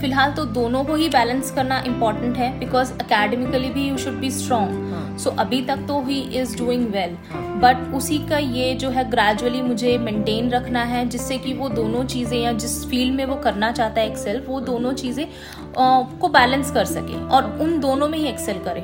फ़िलहाल 0.00 0.32
तो 0.32 0.44
दोनों 0.54 0.84
को 0.84 0.94
ही 0.94 1.08
बैलेंस 1.08 1.50
करना 1.50 1.78
इम्पोर्टेंट 1.86 2.36
है 2.36 2.58
बिकॉज़ 2.58 2.92
अकेडमिकली 2.92 3.68
भी 3.70 3.88
you 3.88 3.96
should 3.98 4.14
be 4.14 4.30
strong 4.30 5.18
so 5.18 5.30
अभी 5.38 5.60
तक 5.62 5.84
तो 5.88 6.00
he 6.04 6.20
is 6.40 6.56
doing 6.58 6.86
well 6.88 7.16
but 7.62 7.94
उसी 7.94 8.18
का 8.28 8.38
ये 8.38 8.74
जो 8.74 8.90
है 8.90 9.08
ग्रेजुअली 9.10 9.62
मुझे 9.62 9.96
मेंटेन 9.98 10.50
रखना 10.50 10.82
है 10.84 11.04
जिससे 11.08 11.38
कि 11.38 11.52
वो 11.54 11.68
दोनों 11.68 12.04
चीज़ें 12.04 12.38
या 12.38 12.52
जिस 12.54 12.84
फ़ील्ड 12.90 13.14
में 13.14 13.24
वो 13.24 13.36
करना 13.44 13.70
चाहता 13.72 14.00
है 14.00 14.08
एक्सेल 14.10 14.42
वो 14.48 14.60
दोनों 14.60 14.92
चीज़ें 14.92 15.26
को 16.18 16.28
बैलेंस 16.28 16.70
कर 16.70 16.84
सके 16.84 17.24
और 17.28 17.58
उन 17.62 17.78
दोनों 17.80 18.08
में 18.08 18.18
ही 18.18 18.26
एक्सेल 18.26 18.58
करे। 18.58 18.80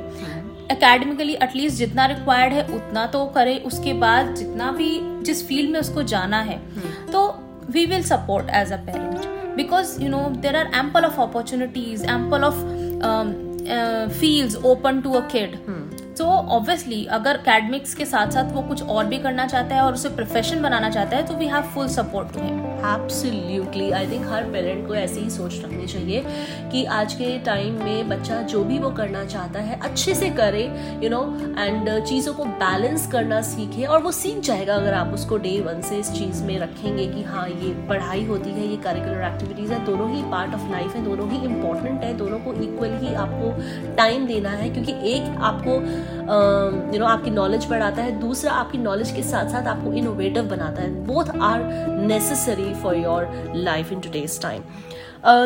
एकेडमिकली 0.71 1.33
एटलीस्ट 1.43 1.77
जितना 1.77 2.05
रिक्वायर्ड 2.05 2.53
है 2.53 2.63
उतना 2.75 3.05
तो 3.07 3.25
करे। 3.35 3.57
उसके 3.65 3.93
बाद 3.99 4.33
जितना 4.35 4.71
भी 4.71 4.89
जिस 5.23 5.47
फ़ील्ड 5.47 5.71
में 5.71 5.79
उसको 5.79 6.03
जाना 6.05 6.39
है 6.41 6.59
hmm. 6.59 7.11
तो 7.11 7.27
we 7.71 7.85
will 7.85 8.03
support 8.03 8.49
as 8.49 8.71
a 8.71 8.77
parent 8.77 9.30
because 9.55 9.99
you 9.99 10.09
know 10.09 10.29
there 10.41 10.55
are 10.55 10.67
ample 10.73 11.05
of 11.05 11.19
opportunities 11.19 12.03
ample 12.05 12.43
of 12.43 12.61
um, 13.03 13.33
uh, 13.67 14.09
fields 14.09 14.55
open 14.63 15.01
to 15.03 15.15
a 15.15 15.25
kid 15.27 15.57
hmm. 15.65 15.81
तो 16.17 16.25
ऑब्वियसली 16.55 17.05
अगर 17.11 17.37
अकेडमिक्स 17.37 17.93
के 17.95 18.05
साथ 18.05 18.31
साथ 18.31 18.51
वो 18.53 18.61
कुछ 18.61 18.83
और 18.83 19.05
भी 19.05 19.17
करना 19.17 19.45
चाहता 19.47 19.75
है 19.75 19.81
और 19.81 19.93
उसे 19.93 20.09
प्रोफेशन 20.15 20.61
बनाना 20.61 20.89
चाहता 20.89 21.17
है 21.17 21.25
तो 21.27 21.35
we 21.35 21.45
have 21.47 21.71
full 21.75 21.87
support 21.89 22.33
to 22.33 22.41
him 22.41 22.60
absolutely 22.85 23.89
I 23.91 24.07
think 24.07 24.25
हर 24.29 24.43
पेरेंट 24.51 24.87
को 24.87 24.95
ऐसी 24.95 25.19
ही 25.19 25.29
सोच 25.29 25.59
रखनी 25.63 25.87
चाहिए 25.87 26.23
कि 26.71 26.83
आज 26.91 27.13
के 27.13 27.37
टाइम 27.45 27.83
में 27.83 28.09
बच्चा 28.09 28.41
जो 28.43 28.63
भी 28.63 28.77
वो 28.79 28.89
करना 28.91 29.23
चाहता 29.25 29.59
है, 29.59 29.79
अच्छे 29.79 30.15
से 30.15 30.29
करे 30.31 30.63
यू 31.03 31.09
नो 31.09 31.21
एंड 31.57 31.89
चीज़ों 32.05 32.33
को 32.33 32.45
बैलेंस 32.61 33.07
करना 33.11 33.41
सीखे 33.43 33.85
और 33.85 34.01
वो 34.01 34.11
सीख 34.11 34.39
जाएगा 34.41 34.75
अगर 34.75 34.93
आप 34.93 35.13
उसको 35.13 35.37
डे 35.37 35.59
वन 35.61 35.81
से 35.81 35.97
इस 35.97 36.11
चीज़ 36.11 36.43
में 36.43 36.57
रखेंगे 36.59 37.05
कि 37.07 37.23
हाँ 37.23 37.47
ये 37.49 37.73
पढ़ाई 37.87 38.25
होती 38.25 38.49
है, 38.49 38.67
ये 38.67 38.77
करिकुलर 38.77 39.21
एक्टिविटीज़ 39.23 39.71
है, 39.73 39.83
दोनों 39.85 40.09
ही 40.11 40.21
पार्ट 40.31 40.53
ऑफ़ 40.53 40.69
लाइफ 40.71 40.95
है, 40.95 41.03
दोनों 41.05 41.29
ही 41.31 41.43
इंपॉर्टेंट 41.45 42.03
है, 42.03 42.13
दोनों 42.17 42.39
को 42.39 42.53
इक्वल 42.63 42.97
ही 42.97 43.13
आपको 43.15 43.95
टाइम 43.95 44.25
देना 44.27 44.49
है 44.51 44.69
क्योंकि 44.69 44.93
एक 45.11 45.37
आपको 45.41 45.79
यू 46.21 46.99
नो 46.99 47.05
आपकी 47.05 47.29
नॉलेज 47.31 47.65
बढ़ाता 47.69 48.01
है। 48.01 48.19
दूसरा 48.19 48.51
आपकी 48.53 48.77
नॉलेज 48.77 49.11
के 49.11 49.23
साथ 49.23 49.49
साथ 49.49 49.67
आपको 49.67 49.93
इनोवेटिव 49.93 50.43
बनाता 50.45 50.81
है। 50.81 50.89
Both 51.05 51.29
are 51.41 51.63
necessary 52.07 52.73
for 52.73 52.95
your 52.95 53.53
life 53.55 53.91
in 53.91 53.99
today's 53.99 54.41
time 54.41 54.63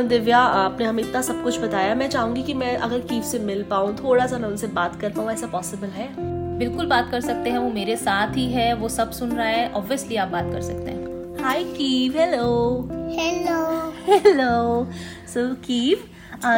Divya 0.08 0.40
आपने 0.40 0.86
हमें 0.86 1.04
इतना 1.04 1.22
सब 1.22 1.44
कुछ 1.44 1.60
बताया। 1.62 1.96
मैं 1.96 2.10
चाहूँगी 2.10 2.44
कि 2.44 2.54
मैं 2.54 2.76
अगर 2.78 3.00
कीफ 3.02 3.24
से 3.24 3.40
मिल 3.40 3.64
पाऊँ 3.70 3.96
थोड़ा 3.96 4.28
सा 4.28 4.38
मैं 4.38 4.50
उनसे 4.50 4.68
बात 4.70 4.96
कर 5.02 5.10
पाऊँ। 5.10 5.32
ऐसा 5.32 5.48
पॉसिबल 5.48 5.88
है? 5.90 6.10
बिल्कुल 6.58 6.86
बात 6.88 7.10
कर 7.12 7.22
सकते 7.22 7.50
हैं। 7.50 7.58
वो 7.58 7.70
मेरे 7.72 7.96
साथ 7.98 8.36
ही 8.38 8.46
है। 8.52 8.74
वो 8.74 8.90
सब 8.90 9.12
सुन 9.12 9.32
रहा 9.32 9.48
है। 9.48 9.72
ऑब्वियसली 9.72 10.16
आप 10.16 10.28
बात 10.28 10.52
कर 10.52 10.62
सकते 10.62 10.92
हैं। 10.92 11.44
Hi 11.44 11.64
Kyiv 11.66 12.18
hello 12.18 12.46
hello 13.10 13.94
hello 14.06 14.88
so 15.28 15.54
Kyiv 15.64 15.98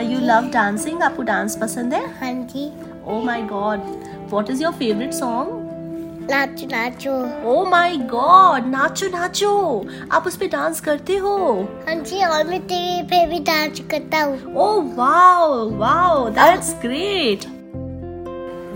you 0.04 0.20
love 0.20 0.50
dancing 0.54 1.02
आपको 1.04 1.24
डांस 1.24 1.58
पसंद 1.62 1.94
है? 1.94 2.06
हाँ 2.20 2.34
जी। 2.46 2.70
Oh 3.10 3.22
my 3.22 3.42
god. 3.42 3.80
What 4.30 4.50
is 4.50 4.60
your 4.60 4.74
favorite 4.80 5.14
song? 5.14 5.56
नाचो 6.30 6.66
नाचो 6.68 7.12
ओ 7.50 7.64
माय 7.70 7.96
गॉड 8.14 8.66
नाचो 8.68 9.08
नाचो 9.10 9.52
आप 10.12 10.26
उस 10.28 10.36
पे 10.38 10.48
डांस 10.56 10.82
करते 10.88 11.16
हो? 11.18 11.36
हाँ 11.88 11.96
जी 11.96 12.24
और 12.26 12.44
मैं 12.48 12.60
टीवी 12.68 13.02
पे 13.12 13.26
भी 13.26 13.40
डांस 13.50 13.80
करता 13.92 14.24
हूँ। 14.24 14.56
ओ 14.56 14.68
wow 14.98 15.70
wow 15.80 16.28
that's 16.40 16.74
great 16.82 17.46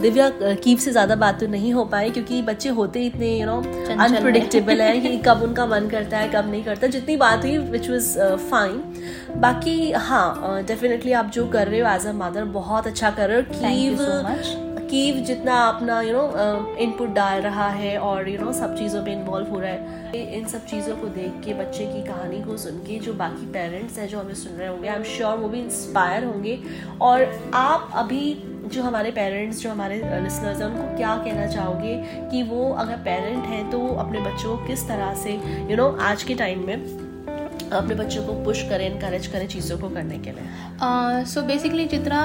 Divya 0.01 0.29
Keev 0.63 0.77
से 0.77 0.91
ज़्यादा 0.91 1.15
बात 1.15 1.39
तो 1.39 1.47
नहीं 1.47 1.73
हो 1.73 1.83
पाई 1.85 2.09
क्योंकि 2.11 2.41
बच्चे 2.41 2.69
होते 2.79 3.05
इतने 3.05 3.29
यू 3.39 3.45
नो 3.45 3.57
अनप्रडिक्टेबल 3.97 4.81
है 4.81 4.99
कि 4.99 5.17
कब 5.25 5.41
उनका 5.43 5.65
मन 5.65 5.87
करता 5.89 6.17
है 6.17 6.29
कब 6.29 6.49
नहीं 6.51 6.63
करता। 6.63 6.87
जितनी 6.87 7.15
बात 7.17 7.43
हुई 7.43 7.57
विच 7.57 7.89
वॉज़ 7.89 8.17
फाइन 8.49 9.39
बाकी 9.41 9.91
हाँ 9.91 10.63
डेफिनेटली 10.67 11.11
आप 11.13 11.31
जो 11.33 11.47
कर 11.47 11.67
रहे 11.67 11.79
हो 11.79 11.89
एज 11.89 12.07
अ 12.07 12.11
मदर 12.15 12.45
बहुत 12.53 12.87
अच्छा 12.87 13.09
कर 13.11 13.29
रहे 13.29 13.37
हो। 13.37 13.43
कीव 13.53 14.70
कीव 14.91 15.15
जितना 15.15 15.55
अपना 15.63 16.01
यू 16.01 16.13
नो 16.13 16.75
इनपुट 16.75 17.09
डाल 17.09 17.41
रहा 17.41 17.69
है 17.69 17.97
और 17.97 18.29
यू 18.29 18.35
you 18.35 18.45
नो 18.45 18.51
know, 18.51 18.59
सब 18.59 18.77
चीज़ों 18.77 19.03
पे 19.05 19.11
इन्वॉल्व 19.11 19.49
हो 19.49 19.59
रहा 19.59 19.69
है 19.69 20.37
इन 20.37 20.47
सब 20.47 20.65
चीज़ों 20.65 20.95
को 20.95 21.07
देख 21.07 21.45
के 21.45 21.53
बच्चे 21.53 21.85
की 21.85 22.01
कहानी 22.07 22.41
को 22.41 22.57
सुन 22.57 22.77
के 22.77 22.99
जो 22.99 23.13
बाकी 23.13 23.45
पेरेंट्स 23.45 23.97
हैं 23.97 24.07
जो 24.07 24.19
हमें 24.19 24.33
सुन 24.33 24.53
रहे 24.53 24.67
होंगे 24.67 24.87
आई 24.87 24.95
एम 24.95 25.03
श्योर 25.03 25.37
वो 25.37 25.49
भी 25.49 25.59
इंस्पायर 25.59 26.23
होंगे। 26.23 26.59
और 27.01 27.51
आप 27.53 27.91
अभी 27.93 28.43
जो 28.73 28.83
हमारे 28.83 29.11
पेरेंट्स 29.11 29.61
जो 29.61 29.69
हमारे 29.69 29.95
लिसनर्स 29.95 30.61
हैं 30.61 30.67
उनको 30.67 30.97
क्या 30.97 31.15
कहना 31.15 31.47
चाहोगे 31.47 31.95
कि 32.31 32.43
वो 32.43 32.71
अगर 32.73 32.97
पेरेंट 32.97 33.45
हैं 33.45 33.69
तो 33.71 33.87
अपने 33.95 34.19
बच्चों 34.19 34.57
को 34.57 34.65
किस 34.65 34.87
तरह 34.87 35.13
से 35.13 35.31
यू 35.31 35.67
you 35.67 35.77
नो 35.77 35.89
know, 35.89 36.01
आज 36.01 36.23
के 36.23 36.33
टाइम 36.33 36.67
में 36.67 36.75
अपने 36.75 37.95
बच्चों 37.95 38.25
को 38.25 38.33
पुश 38.43 38.69
करें 38.69 38.89
इनकरेज 38.91 39.27
करें 39.27 39.47
चीज़ों 39.47 39.77
को 39.79 39.89
करने 39.89 40.17
के 40.17 40.31
लिए? 40.31 41.25
सो 41.25 41.41
बेसिकली 41.41 41.85
जितना 41.85 42.21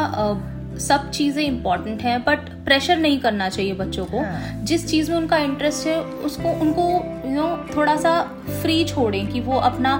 सब 0.78 1.10
चीज़ें 1.10 1.42
इंपॉर्टेंट 1.44 2.02
हैं 2.02 2.18
बट 2.24 2.48
प्रेशर 2.64 2.96
नहीं 2.96 3.18
करना 3.20 3.48
चाहिए 3.48 3.74
बच्चों 3.74 4.04
को 4.06 4.18
हाँ. 4.18 4.64
जिस 4.64 4.86
चीज़ 4.88 5.10
में 5.10 5.16
उनका 5.18 5.38
इंटरेस्ट 5.38 5.86
है 5.86 6.00
उसको 6.00 6.52
उनको 6.60 6.82
यू 7.28 7.34
नो 7.34 7.48
थोड़ा 7.76 7.96
सा 7.96 8.20
फ्री 8.62 8.84
छोड़ें 8.84 9.26
कि 9.26 9.40
वो 9.40 9.58
अपना 9.60 9.96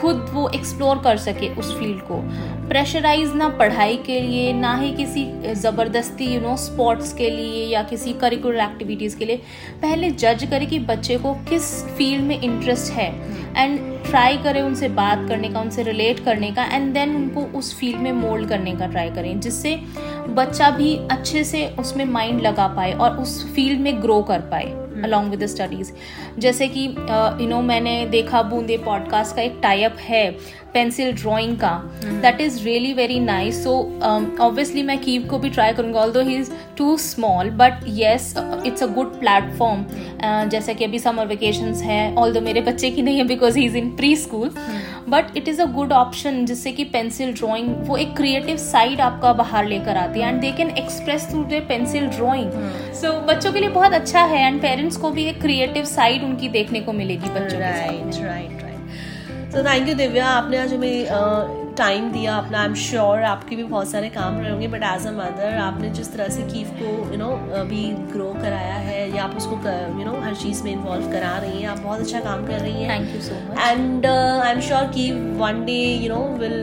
खुद 0.00 0.26
वो 0.32 0.48
एक्सप्लोर 0.48 0.98
कर 0.98 1.16
सके 1.18 1.48
उस 1.54 1.74
फ़ील्ड 1.78 2.00
को 2.02 2.22
प्रेशराइज 2.70 3.32
ना 3.36 3.48
पढ़ाई 3.58 3.96
के 4.06 4.20
लिए, 4.20 4.52
ना 4.52 4.74
ही 4.76 4.92
किसी 4.94 5.24
ज़बरदस्ती 5.54 6.24
यू 6.24 6.40
नो 6.40 6.56
स्पोर्ट्स 6.56 7.12
के 7.12 7.30
लिए 7.30 7.64
या 7.66 7.82
किसी 7.82 8.12
करिकुलर 8.20 8.60
एक्टिविटीज़ 8.62 9.16
के 9.18 9.24
लिए। 9.24 9.36
पहले 9.82 10.10
जज 10.12 10.44
करें 10.50 10.66
कि 10.68 10.78
बच्चे 10.80 11.16
को 11.18 11.32
किस 11.48 11.72
फ़ील्ड 11.86 12.24
में 12.24 12.40
इंटरेस्ट 12.40 12.92
है 12.92 13.08
एंड 13.56 13.78
ट्राई 14.04 14.36
करें 14.36 14.60
उनसे 14.62 14.88
बात 14.90 15.26
करने 15.28 15.48
का, 15.48 15.60
उनसे 15.60 15.82
रिलेट 15.82 16.24
करने 16.24 16.50
का 16.50 16.64
एंड 16.66 16.92
देन 16.94 17.16
उनको 17.16 17.40
उस 17.58 17.74
फ़ील्ड 17.80 18.00
में 18.00 18.12
मोल्ड 18.12 18.48
करने 18.48 18.74
का 18.76 18.86
ट्राई 18.86 19.10
करें, 19.10 19.40
जिससे 19.40 19.76
बच्चा 20.28 20.70
भी 20.70 20.94
अच्छे 21.10 21.44
से 21.44 21.66
उसमें 21.78 22.04
माइंड 22.04 22.40
लगा 22.40 22.68
पाए 22.68 22.92
और 22.92 23.16
उस 23.16 23.54
फ़ील्ड 23.54 23.80
में 23.80 24.00
ग्रो 24.02 24.22
कर 24.22 24.40
पाए। 24.52 24.72
अलॉन्ग 25.04 25.30
विद 25.30 25.42
द 25.42 25.46
स्टडीज़ 25.46 25.92
जैसे 26.38 26.68
कि 26.68 26.86
यू 27.42 27.48
नो 27.48 27.60
मैंने 27.62 28.06
देखा 28.06 28.42
बूंदे 28.42 28.76
पॉडकास्ट 28.76 29.36
का 29.36 29.42
एक 29.42 29.58
टाइप 29.62 29.96
है 30.00 30.30
पेंसिल 30.74 31.12
ड्राइंग 31.12 31.56
का। 31.56 31.70
That 32.04 32.40
is 32.40 32.64
really 32.64 32.92
very 32.92 33.18
nice 33.20 33.62
so 33.64 33.72
obviously 34.40 34.82
मैं 34.82 34.98
कीव 34.98 35.26
को 35.26 35.38
भी 35.38 35.50
ट्राई 35.50 35.72
करूँगा 35.72 36.00
although 36.12 36.20
he 36.20 36.36
is 36.36 36.50
too 36.76 36.96
small 36.96 37.50
but 37.50 37.84
yes 37.88 38.34
it's 38.66 38.82
a 38.82 38.86
good 38.86 39.18
platform 39.20 39.84
जैसे 40.48 40.74
कि 40.74 40.84
अभी 40.84 40.98
समर 40.98 41.26
वेकेशन 41.26 41.74
है 41.74 42.14
ऑल 42.14 42.32
दो 42.32 42.40
मेरे 42.40 42.60
बच्चे 42.60 42.90
की 42.90 43.02
नहीं 43.02 43.18
है 43.18 43.24
because 43.24 43.58
he 43.58 43.64
is 43.64 43.76
in 43.76 43.90
pre 43.96 44.16
school 44.16 44.50
but 45.10 45.36
it 45.36 45.48
is 45.48 45.60
a 45.62 45.64
good 45.72 45.92
option 45.92 46.44
जिससे 46.46 46.72
कि 46.72 46.84
पेंसिल 46.92 47.32
ड्राइंग 47.34 47.74
वो 47.86 47.96
एक 47.96 48.14
क्रिएटिव 48.16 48.56
साइड 48.58 49.00
आपका 49.00 49.32
बाहर 49.34 49.66
लेकर 49.66 49.96
आती 49.96 50.20
है 50.20 50.28
and 50.28 50.40
they 50.40 50.52
can 50.52 50.70
express 50.78 51.28
through 51.30 51.44
their 51.46 51.64
pencil 51.68 52.06
drawing 52.08 52.52
so 52.94 53.12
बच्चों 53.26 53.52
के 53.52 53.60
लिए 53.60 53.68
बहुत 53.70 53.92
अच्छा 53.92 54.24
है 54.24 54.46
एंड 54.46 54.60
पेरेंट्स 54.62 54.96
को 54.96 55.10
भी 55.10 55.24
एक 55.24 55.40
क्रिएटिव 55.40 55.84
साइड 55.86 56.24
उनकी 56.24 56.48
देखने 56.50 56.80
को 56.80 56.92
मिलेगी 56.94 57.30
बच्चों 57.30 57.60
right 57.60 58.22
right 58.22 58.62
right 58.62 59.52
so 59.52 59.64
thank 59.64 59.88
you 59.88 59.94
Divya 59.96 60.26
आपने 60.30 60.58
आज 60.58 60.74
हमें 60.74 61.69
टाइम 61.80 62.10
दिया 62.12 62.36
अपना 62.36 62.58
आई 62.58 62.66
एम 62.66 62.74
श्योर 62.80 63.22
आपके 63.24 63.56
भी 63.56 63.64
बहुत 63.64 63.90
सारे 63.90 64.08
काम 64.10 64.38
रहे 64.38 64.50
होंगे 64.50 64.68
बट 64.68 64.82
एज 64.84 65.06
अ 65.06 65.10
मदर 65.12 65.56
आपने 65.60 65.90
जिस 65.90 66.12
तरह 66.12 66.28
से 66.28 66.42
कीफ 66.44 66.70
को 66.74 66.90
यू 67.12 67.18
नो 67.18 67.30
अभी 67.60 67.84
ग्रो 68.12 68.32
कराया 68.34 68.74
है 68.88 69.00
या 69.16 69.24
आप 69.24 69.36
उसको 69.36 69.56
यू 69.98 70.04
नो 70.04 70.20
हर 70.20 70.34
चीज़ 70.36 70.62
में 70.64 70.72
इन्वॉल्व 70.72 71.10
करा 71.12 71.36
रही 71.38 71.62
हैं 71.62 71.68
आप 71.68 71.78
बहुत 71.80 72.00
अच्छा 72.00 72.20
काम 72.20 72.46
कर 72.46 72.60
रही 72.60 72.82
हैं। 72.82 72.90
Thank 72.90 73.14
you 73.14 73.20
so 73.22 73.40
much 73.48 73.58
and 73.60 74.06
I 74.06 74.52
am 74.52 74.60
sure 74.60 74.92
की 74.94 75.10
one 75.38 75.64
day 75.64 75.82
you 75.94 76.14
know 76.14 76.22
will 76.38 76.62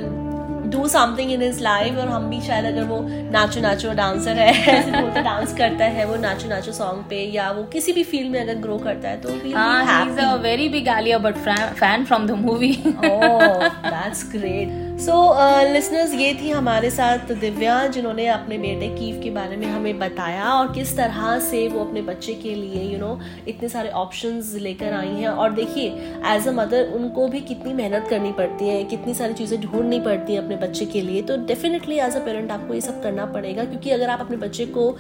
do 0.70 0.88
something 0.88 1.32
in 1.32 1.42
his 1.42 1.62
life 1.62 1.98
और 1.98 2.08
हम 2.08 2.30
भी 2.30 2.42
शायद 2.42 2.66
अगर 2.66 2.84
वो 2.84 3.00
नाचो 3.32 3.62
नाचो 3.62 3.94
डांसर 3.94 4.40
है 4.40 4.82
बोलते 5.02 5.22
डांस 5.24 5.54
करता 5.58 5.86
है 5.96 6.06
वो 6.06 6.16
नाचो 6.18 6.50
नाचो 6.50 6.72
सॉन्ग 6.74 7.04
पे 7.10 7.24
या 7.34 7.50
वो 7.52 7.64
किसी 7.74 7.92
भी 7.92 8.04
फ़ील्ड 8.06 8.32
में 8.32 8.40
अगर 8.42 8.62
ग्रो 8.62 8.78
करता 8.80 9.10
है 9.10 9.22
तो 9.22 10.38
very 10.40 10.70
big 10.70 10.90
Alia 10.90 11.18
but 11.20 11.38
fan 11.80 12.06
from 12.06 12.28
the 12.28 12.42
movie 12.42 12.76
that's 12.88 14.30
great 14.32 14.87
so 14.98 15.12
so, 15.12 15.74
listeners 15.74 16.12
uh, 16.12 16.20
ये 16.20 16.34
थी 16.34 16.50
हमारे 16.50 16.90
साथ 16.92 17.32
दिव्या 17.32 17.76
जिन्होंने 17.88 18.26
अपने 18.28 18.58
बेटे 18.58 18.88
कीव 18.90 19.20
के 19.24 19.30
बारे 19.30 19.58
में 19.58 19.66
हमें 19.68 20.00
बताया 20.00 20.54
और 20.54 20.72
किस 20.74 20.96
तरह 20.98 21.38
से 21.40 21.68
वो 21.68 21.84
अपने 21.84 22.02
बच्चे 22.02 22.34
के 22.34 22.54
लिए 22.56 22.82
यू 22.84 22.90
you 22.90 23.00
नो 23.00 23.08
know, 23.08 23.48
इतने 23.48 23.70
सारे 23.70 23.90
ऑप्शंस 23.90 24.54
लेकर 24.62 24.94
आई 24.94 25.10
हैं। 25.10 25.28
और 25.28 25.52
देखिए 25.52 25.90
एज 26.34 26.48
अ 26.48 26.52
मदर 26.52 26.92
उनको 26.96 27.28
भी 27.28 27.42
कितनी 27.42 27.74
मेहनत 27.74 28.08
करनी 28.10 28.32
पड़ती 28.32 28.70
है 28.70 28.84
कितनी 28.86 29.14
सारी 29.14 29.34
चीज़ें 29.34 29.60
ढूंढनी 29.62 30.00
पड़ती 30.00 30.34
हैं 30.34 30.42
अपने 30.44 30.56
बच्चे 30.58 30.86
के 30.86 31.02
लिए। 31.02 31.22
तो 31.22 31.38
डेफिनेटली 31.46 32.00
एज 32.00 32.16
अ 32.16 32.26
पेरेंट 32.26 32.52
आपको 32.52 32.74
ये 32.74 32.82
सब 32.82 33.02
करना 33.04 33.26
पड़ेगा 33.26 33.66
क्योंकि 33.66 33.92
अगर 33.92 34.10
आप 34.10 34.22
अपने 34.22 34.38
बच्चे 34.38 34.66
को 34.66 34.96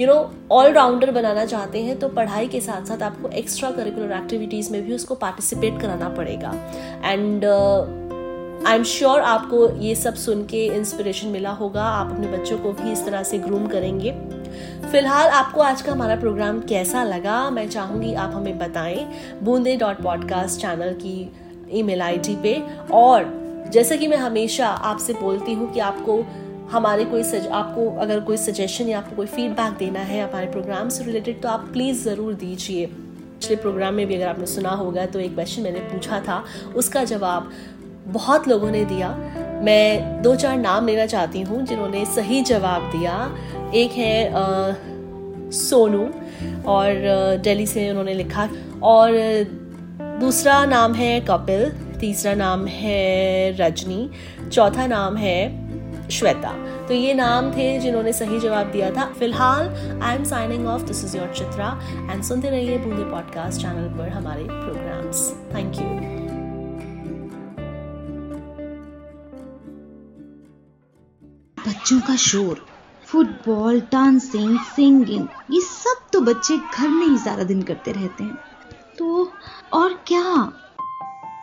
यू 0.00 0.06
नो 0.06 0.18
ऑलराउंडर 0.52 1.10
बनाना 1.10 1.44
चाहते 1.44 1.82
हैं 1.82 1.98
तो 1.98 2.08
पढ़ाई 2.08 2.48
के 2.48 2.60
साथ 2.60 2.88
साथ 2.88 3.02
आपको 3.02 3.28
एक्स्ट्रा 3.34 3.70
करिकुलर 3.70 4.16
एक्टिविटीज़ 4.16 4.72
में 4.72 4.82
भी 4.86 4.94
उसको 4.94 5.14
पार्टिसिपेट 5.14 5.80
कराना 5.80 6.08
पड़ेगा। 6.08 6.54
एंड 7.04 7.44
आई 8.56 8.74
एम 8.74 8.82
श्योर 8.82 9.20
आपको 9.20 9.68
ये 9.78 9.94
सब 9.94 10.14
सुन 10.14 10.44
के 10.46 10.64
इंस्पिरेशन 10.66 11.28
मिला 11.28 11.50
होगा। 11.50 11.82
आप 11.82 12.12
अपने 12.12 12.26
बच्चों 12.28 12.58
को 12.58 12.72
भी 12.72 12.92
इस 12.92 13.04
तरह 13.04 13.22
से 13.22 13.38
ग्रूम 13.38 13.66
करेंगे। 13.66 14.12
फ़िलहाल 14.92 15.28
आपको 15.30 15.60
आज 15.60 15.82
का 15.82 15.92
हमारा 15.92 16.16
प्रोग्राम 16.16 16.60
कैसा 16.60 17.02
लगा? 17.04 17.38
मैं 17.50 17.68
चाहूँगी 17.68 18.14
आप 18.14 18.32
हमें 18.34 18.58
बताएँ 18.58 19.06
बूंदे 19.42 19.76
डॉट 19.76 20.02
पॉडकास्ट 20.02 20.60
चैनल 20.60 20.92
की 21.02 21.30
ईमेल 21.70 22.02
आईडी 22.02 22.36
पे। 22.42 22.56
और 22.92 23.68
जैसे 23.72 23.98
कि 23.98 24.06
मैं 24.06 24.16
हमेशा 24.16 24.68
आपसे 24.68 25.12
बोलती 25.12 25.52
हूँ 25.52 25.72
कि 25.74 25.80
आपको 25.80 26.20
हमारे 26.70 27.04
कोई 27.04 27.22
सज, 27.22 27.46
आपको 27.46 27.90
अगर 28.00 28.20
कोई 28.20 28.36
सजेशन 28.36 28.88
या 28.88 28.98
आपको 28.98 29.16
कोई 29.16 29.26
फीडबैक 29.26 29.76
देना 29.78 30.00
है 30.00 30.22
हमारे 30.22 30.46
प्रोग्राम 30.46 30.88
से 30.88 31.04
रिलेटेड 31.04 31.42
तो 31.42 31.48
आप 31.48 31.68
प्लीज़ 31.72 32.04
ज़रूर 32.04 32.34
दीजिए। 32.34 32.86
पिछले 32.86 33.56
प्रोग्राम 33.56 33.94
में 33.94 34.06
भी 34.06 34.14
अगर 34.14 34.26
आपने 34.26 34.46
सुना 34.46 34.70
होगा 34.72 35.04
तो 35.06 35.18
एक 35.20 35.34
क्वेश्चन 35.34 35.62
मैंने 35.62 35.80
पूछा 35.80 36.20
था, 36.20 36.42
उसका 36.76 37.02
जवाब 37.04 37.50
बहुत 38.06 38.48
लोगों 38.48 38.70
ने 38.70 38.84
दिया। 38.84 39.08
मैं 39.64 40.22
दो 40.22 40.34
चार 40.34 40.56
नाम 40.56 40.86
लेना 40.86 41.06
चाहती 41.06 41.40
हूँ 41.40 41.62
जिन्होंने 41.62 42.04
सही 42.04 42.40
जवाब 42.42 42.82
दिया। 42.82 43.14
एक 43.74 43.92
है 43.92 44.28
आ, 44.30 44.74
सोनू 45.50 46.04
और 46.66 46.92
दिल्ली 47.36 47.66
से 47.66 47.88
उन्होंने 47.90 48.14
लिखा। 48.14 48.48
और 48.82 49.12
दूसरा 50.20 50.64
नाम 50.64 50.94
है 50.94 51.20
कपिल 51.20 51.70
तीसरा 52.00 52.34
नाम 52.34 52.66
है 52.66 53.52
रजनी 53.56 54.10
चौथा 54.52 54.86
नाम 54.86 55.16
है 55.16 55.38
श्वेता। 56.10 56.54
तो 56.88 56.94
ये 56.94 57.14
नाम 57.14 57.50
थे 57.52 57.78
जिन्होंने 57.78 58.12
सही 58.12 58.40
जवाब 58.40 58.70
दिया 58.70 58.90
था। 58.90 59.04
फ़िलहाल 59.18 59.68
I 60.02 60.16
am 60.16 60.24
signing 60.24 60.66
off 60.66 60.82
this 60.82 61.04
is 61.04 61.16
your 61.16 61.32
Chitra 61.36 61.80
and 62.12 62.22
सुनते 62.22 62.50
रहिए 62.50 62.78
बूंदे 62.78 63.10
पॉडकास्ट 63.10 63.60
चैनल 63.60 63.88
पर 63.98 64.08
हमारे 64.08 64.44
प्रोग्राम्स 64.44 65.30
थैंक 65.54 65.74
यू 65.74 66.15
बच्चों 71.86 72.00
का 72.00 72.16
शोर, 72.16 72.66
फुटबॉल, 73.06 73.80
डांसिंग, 73.80 74.58
सिंगिंग, 74.58 75.28
ये 75.50 75.60
सब 75.60 75.94
तो 76.12 76.20
बच्चे 76.20 76.56
घर 76.56 76.88
में 76.88 77.06
ही 77.06 77.18
सारा 77.18 77.44
दिन 77.44 77.62
करते 77.62 77.92
रहते 77.92 78.24
हैं। 78.24 78.34
तो 78.98 79.32
और 79.72 80.04
क्या? 80.06 80.52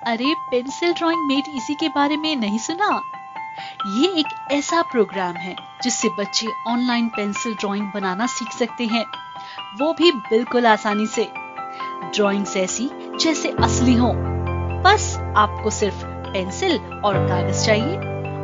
अरे, 0.07 0.35
पेंसिल 0.51 0.93
ड्राइंग 0.93 1.27
मेड 1.27 1.43
इसी 1.55 1.75
के 1.75 1.89
बारे 1.89 2.17
में 2.17 2.35
नहीं 2.35 2.59
सुना? 2.59 3.01
ये 3.87 4.07
एक 4.07 4.25
ऐसा 4.51 4.81
प्रोग्राम 4.81 5.33
है 5.33 5.55
जिससे 5.83 6.09
बच्चे 6.09 6.47
ऑनलाइन 6.67 7.07
पेंसिल 7.07 7.53
ड्राइंग 7.53 7.91
बनाना 7.93 8.25
सीख 8.25 8.51
सकते 8.51 8.85
हैं। 8.85 9.05
वो 9.81 9.93
भी 9.93 10.11
बिल्कुल 10.11 10.65
आसानी 10.65 11.07
से। 11.07 11.23
ड्राइंग्स 12.15 12.57
ऐसी 12.57 12.89
जैसे 13.19 13.49
असली 13.49 13.95
हो। 13.95 14.13
बस 14.81 15.17
आपको 15.37 15.69
सिर्फ़ 15.69 16.05
पेंसिल 16.05 16.77
और 16.77 17.13
कागज़ 17.13 17.65
चाहिए। 17.65 18.12